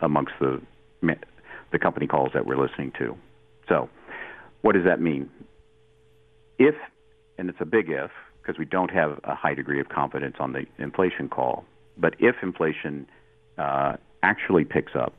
[0.00, 0.60] amongst the
[1.72, 3.16] the company calls that we're listening to.
[3.68, 3.88] So,
[4.60, 5.30] what does that mean?
[6.58, 6.74] If,
[7.38, 8.10] and it's a big if,
[8.40, 11.64] because we don't have a high degree of confidence on the inflation call,
[11.96, 13.06] but if inflation
[13.58, 15.14] uh, actually picks up,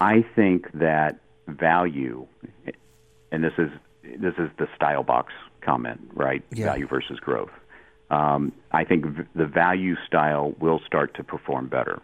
[0.00, 2.26] I think that value,
[3.30, 3.70] and this is
[4.18, 6.42] this is the style box comment, right?
[6.52, 6.66] Yeah.
[6.66, 7.50] Value versus growth.
[8.10, 12.02] Um, I think v- the value style will start to perform better.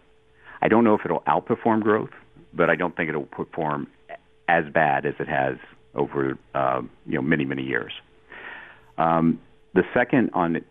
[0.61, 2.09] I don't know if it'll outperform growth,
[2.53, 3.87] but I don't think it'll perform
[4.47, 5.57] as bad as it has
[5.93, 7.93] over uh, you know many many years.
[8.97, 9.39] Um,
[9.73, 10.63] the second on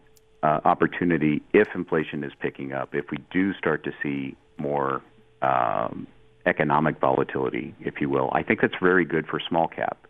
[0.43, 5.03] uh, opportunity, if inflation is picking up, if we do start to see more
[5.43, 6.07] um,
[6.47, 10.07] economic volatility, if you will, I think that's very good for small cap.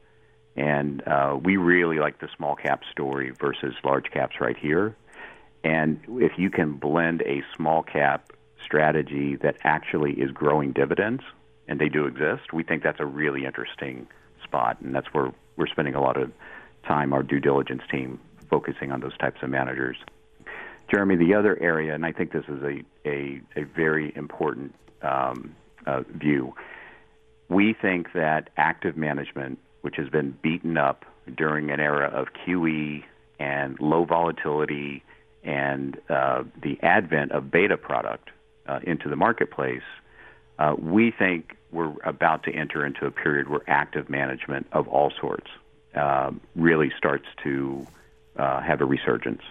[0.56, 4.96] And uh, we really like the small cap story versus large caps right here.
[5.64, 8.32] And if you can blend a small cap
[8.64, 11.22] strategy that actually is growing dividends,
[11.68, 14.08] and they do exist, we think that's a really interesting
[14.42, 14.80] spot.
[14.80, 16.32] And that's where we're spending a lot of
[16.86, 18.18] time, our due diligence team,
[18.50, 19.96] focusing on those types of managers.
[20.90, 25.54] Jeremy, the other area, and I think this is a, a, a very important um,
[25.86, 26.54] uh, view,
[27.48, 31.04] we think that active management, which has been beaten up
[31.36, 33.04] during an era of QE
[33.38, 35.02] and low volatility
[35.42, 38.30] and uh, the advent of beta product
[38.66, 39.82] uh, into the marketplace,
[40.58, 45.12] uh, we think we're about to enter into a period where active management of all
[45.20, 45.48] sorts
[45.94, 47.86] uh, really starts to
[48.36, 49.42] uh, have a resurgence.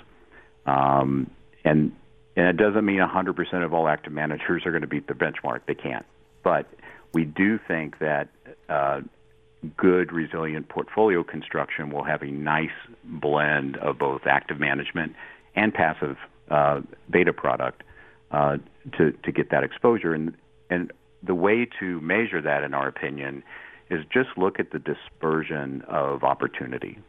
[0.67, 1.31] Um,
[1.63, 1.93] and
[2.35, 5.61] and it doesn't mean 100% of all active managers are going to beat the benchmark.
[5.65, 6.05] They can't.
[6.43, 6.67] But
[7.11, 8.29] we do think that
[8.69, 9.01] uh,
[9.75, 12.69] good, resilient portfolio construction will have a nice
[13.03, 15.13] blend of both active management
[15.55, 16.17] and passive
[16.51, 17.81] uh, beta product
[18.31, 18.57] uh,
[18.97, 20.13] to to get that exposure.
[20.13, 20.35] And
[20.69, 20.91] and
[21.23, 23.43] the way to measure that, in our opinion,
[23.89, 26.99] is just look at the dispersion of opportunity.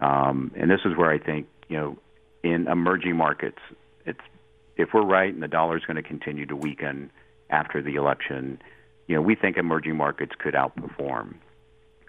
[0.00, 1.98] Um, and this is where I think you know
[2.50, 3.58] in emerging markets,
[4.04, 4.20] it's
[4.76, 7.10] if we're right and the dollar is going to continue to weaken
[7.50, 8.60] after the election,
[9.06, 11.34] you know we think emerging markets could outperform.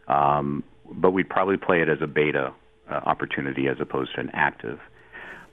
[0.08, 2.54] Um, but we'd probably play it as a beta
[2.90, 4.80] uh, opportunity as opposed to an active.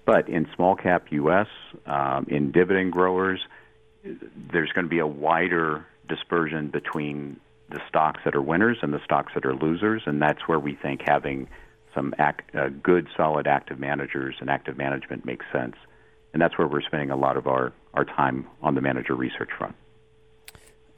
[0.07, 1.49] But in small cap U.S.,
[1.87, 3.41] um, in dividend growers,
[4.05, 9.01] there's going to be a wider dispersion between the stocks that are winners and the
[9.05, 11.49] stocks that are losers, and that's where we think having
[11.95, 15.77] some act, uh, good, solid active managers and active management makes sense.
[16.33, 19.51] And that's where we're spending a lot of our, our time on the manager research
[19.57, 19.77] front.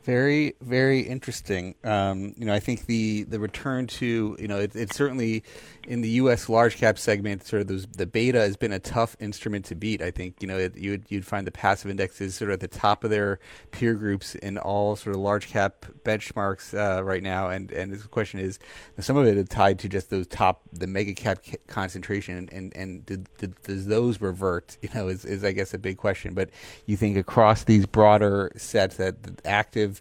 [0.06, 1.74] Very, very interesting.
[1.82, 5.42] Um, you know, I think the the return to you know it, it's certainly
[5.88, 6.48] in the U.S.
[6.48, 7.44] large cap segment.
[7.44, 10.00] Sort of those, the beta has been a tough instrument to beat.
[10.02, 12.78] I think you know it, you'd you'd find the passive indexes sort of at the
[12.78, 13.40] top of their
[13.72, 17.48] peer groups in all sort of large cap benchmarks uh, right now.
[17.48, 18.60] And and the question is,
[19.00, 22.48] some of it is tied to just those top the mega cap concentration.
[22.52, 24.76] And and did, did, does those revert?
[24.86, 26.32] You know, is is I guess a big question.
[26.32, 26.50] But
[26.86, 29.95] you think across these broader sets that active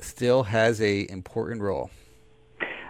[0.00, 1.90] still has a important role.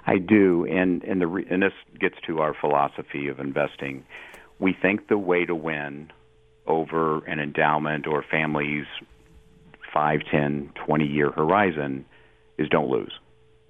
[0.07, 4.05] I do, and and the and this gets to our philosophy of investing.
[4.59, 6.13] We think the way to win
[6.67, 8.87] over an endowment or family's
[9.93, 12.05] 5, 10, 20 year horizon
[12.59, 13.13] is don't lose.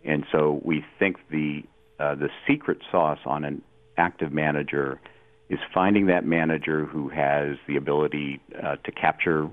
[0.05, 1.63] And so we think the
[1.99, 3.63] uh, the secret sauce on an
[3.97, 5.01] active manager
[5.49, 9.49] is finding that manager who has the ability uh, to capture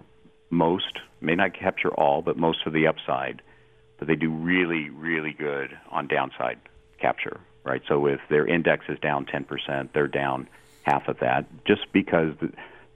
[0.50, 3.42] most, may not capture all, but most of the upside.
[3.98, 6.60] But they do really, really good on downside
[7.00, 7.82] capture, right?
[7.88, 10.48] So if their index is down 10%, they're down
[10.84, 12.34] half of that just because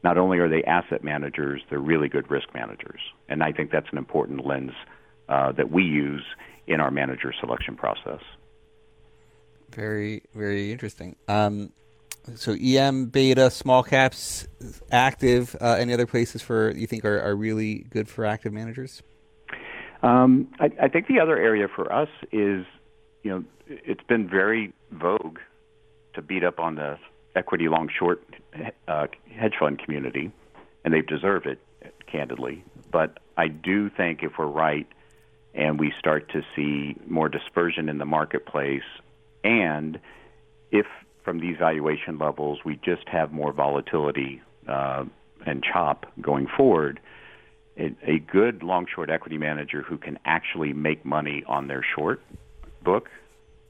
[0.03, 3.01] not only are they asset managers, they're really good risk managers.
[3.29, 4.71] And I think that's an important lens
[5.29, 6.23] uh, that we use
[6.67, 8.21] in our manager selection process.
[9.71, 11.15] Very, very interesting.
[11.27, 11.71] Um,
[12.35, 14.47] so EM, beta, small caps,
[14.91, 15.55] active.
[15.61, 19.03] Uh, any other places for you think are, are really good for active managers?
[20.01, 22.65] Um, I, I think the other area for us is,
[23.23, 25.39] you know, it's been very vogue
[26.13, 26.97] to beat up on the
[27.35, 28.23] equity long short
[28.87, 30.31] uh, hedge fund community,
[30.83, 31.59] and they've deserved it,
[32.07, 32.63] candidly.
[32.91, 34.87] But I do think if we're right
[35.53, 38.83] and we start to see more dispersion in the marketplace,
[39.43, 39.99] and
[40.71, 40.85] if
[41.25, 45.03] from these valuation levels we just have more volatility uh,
[45.45, 46.99] and chop going forward,
[47.77, 52.21] a good long short equity manager who can actually make money on their short
[52.83, 53.09] book,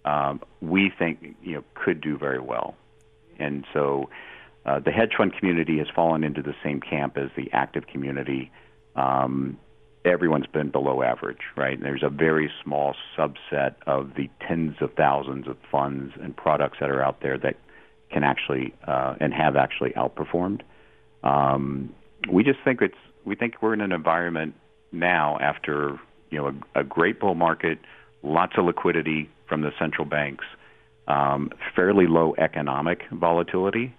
[0.05, 2.75] um, we think you know could do very well.
[3.39, 4.09] And so,
[4.65, 8.51] uh, the hedge fund community has fallen into the same camp as the active community.
[8.95, 9.57] Um,
[10.05, 11.79] everyone's been below average, right?
[11.81, 16.89] There's a very small subset of the tens of thousands of funds and products that
[16.89, 17.57] are out there that
[18.11, 20.61] can actually uh, and have actually outperformed.
[21.23, 21.93] Um,
[22.31, 22.95] we just think it's
[23.25, 24.53] we think we're in an environment
[24.91, 25.99] now after
[26.29, 27.79] you know a, a great bull market,
[28.23, 30.45] lots of liquidity from the central banks,
[31.07, 33.95] um, fairly low economic volatility.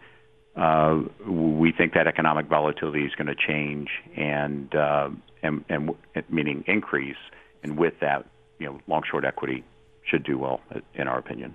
[0.56, 5.10] Uh, we think that economic volatility is going to change and, uh,
[5.46, 5.94] and and
[6.28, 7.16] meaning increase,
[7.62, 8.26] and with that,
[8.58, 9.64] you know, long short equity
[10.04, 10.60] should do well,
[10.94, 11.54] in our opinion.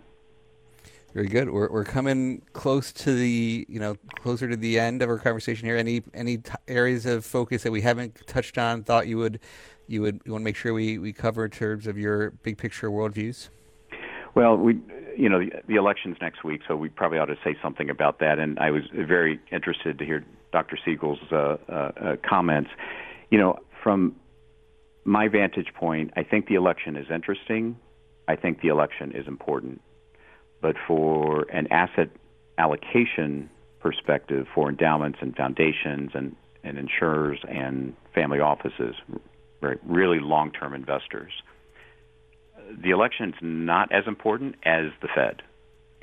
[1.13, 1.49] Very good.
[1.49, 5.65] We're, we're coming close to the you know closer to the end of our conversation
[5.65, 5.75] here.
[5.75, 8.83] Any any t- areas of focus that we haven't touched on?
[8.83, 9.39] Thought you would
[9.87, 12.57] you would you want to make sure we, we cover in terms of your big
[12.57, 13.49] picture worldviews.
[14.35, 14.79] Well, we
[15.17, 18.19] you know the, the elections next week, so we probably ought to say something about
[18.19, 18.39] that.
[18.39, 20.23] And I was very interested to hear
[20.53, 20.77] Dr.
[20.83, 22.69] Siegel's uh, uh, uh, comments.
[23.31, 24.15] You know, from
[25.03, 27.77] my vantage point, I think the election is interesting.
[28.27, 29.81] I think the election is important
[30.61, 32.09] but for an asset
[32.57, 38.95] allocation perspective for endowments and foundations and, and insurers and family offices,
[39.83, 41.31] really long term investors,
[42.83, 45.41] the election is not as important as the Fed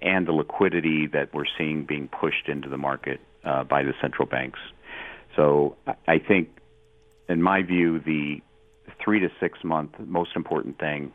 [0.00, 4.26] and the liquidity that we're seeing being pushed into the market uh, by the central
[4.26, 4.58] banks.
[5.36, 5.76] So
[6.06, 6.48] I think,
[7.28, 8.40] in my view, the
[9.04, 11.12] three to six month most important thing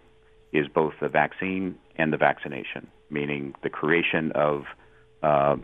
[0.51, 4.63] is both the vaccine and the vaccination meaning the creation of
[5.21, 5.55] uh,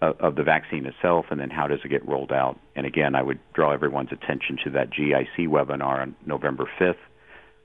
[0.00, 2.58] of the vaccine itself, and then how does it get rolled out?
[2.74, 6.94] And again, I would draw everyone's attention to that GIC webinar on November 5th.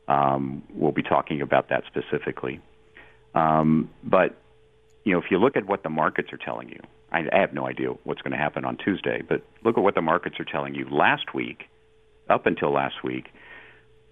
[0.10, 2.60] Um, we'll be talking about that specifically.
[3.36, 4.36] Um, but
[5.06, 6.80] you know, if you look at what the markets are telling you,
[7.12, 9.22] I, I have no idea what's going to happen on Tuesday.
[9.28, 10.90] But look at what the markets are telling you.
[10.90, 11.70] Last week,
[12.30, 13.28] up until last week,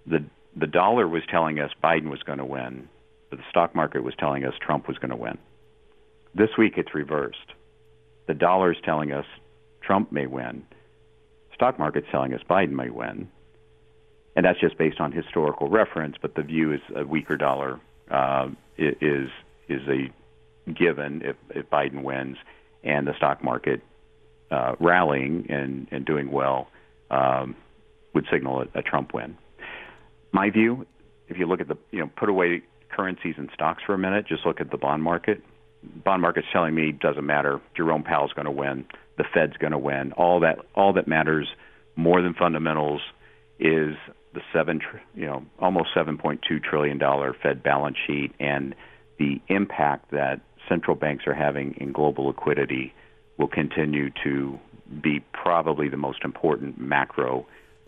[0.05, 0.23] the
[0.55, 2.87] the dollar was telling us Biden was going to win
[3.33, 5.39] but the stock market was telling us Trump was going to win.
[6.35, 7.53] This week it's reversed.
[8.27, 9.25] The dollar is telling us
[9.81, 10.63] Trump may win.
[11.55, 13.27] Stock market's telling us Biden may win.
[14.35, 17.79] And that's just based on historical reference, but the view is a weaker dollar
[18.11, 19.29] uh, is
[19.67, 20.11] is a
[20.71, 22.37] given if, if Biden wins,
[22.83, 23.81] and the stock market
[24.51, 26.67] uh, rallying and, and doing well
[27.09, 27.55] um,
[28.13, 29.37] would signal a, a Trump win.
[30.31, 30.85] My view,
[31.27, 34.27] if you look at the you know put away currencies and stocks for a minute,
[34.27, 35.41] just look at the bond market.
[36.03, 37.59] Bond market's telling me doesn't matter.
[37.75, 38.85] Jerome Powell's going to win.
[39.17, 40.13] The Fed's going to win.
[40.13, 41.47] All that all that matters
[41.95, 43.01] more than fundamentals
[43.59, 43.95] is
[44.33, 44.81] the seven,
[45.15, 48.73] you know, almost 7.2 trillion dollar Fed balance sheet and
[49.19, 52.93] the impact that central banks are having in global liquidity
[53.37, 54.59] will continue to
[55.01, 57.45] be probably the most important macro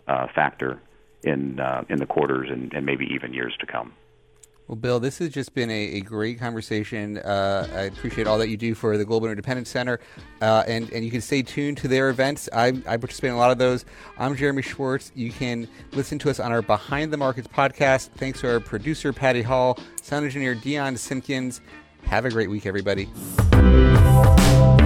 [0.08, 0.80] uh, factor
[1.22, 3.92] in uh, in the quarters and, and maybe even years to come.
[4.68, 7.18] Well, Bill, this has just been a, a great conversation.
[7.18, 10.00] Uh, I appreciate all that you do for the Global Independence Center,
[10.42, 12.48] uh, and and you can stay tuned to their events.
[12.52, 13.84] I, I participate in a lot of those.
[14.18, 15.12] I'm Jeremy Schwartz.
[15.14, 18.08] You can listen to us on our Behind the Markets podcast.
[18.16, 21.60] Thanks to our producer Patty Hall, sound engineer Dion Simpkins.
[22.02, 23.08] Have a great week, everybody.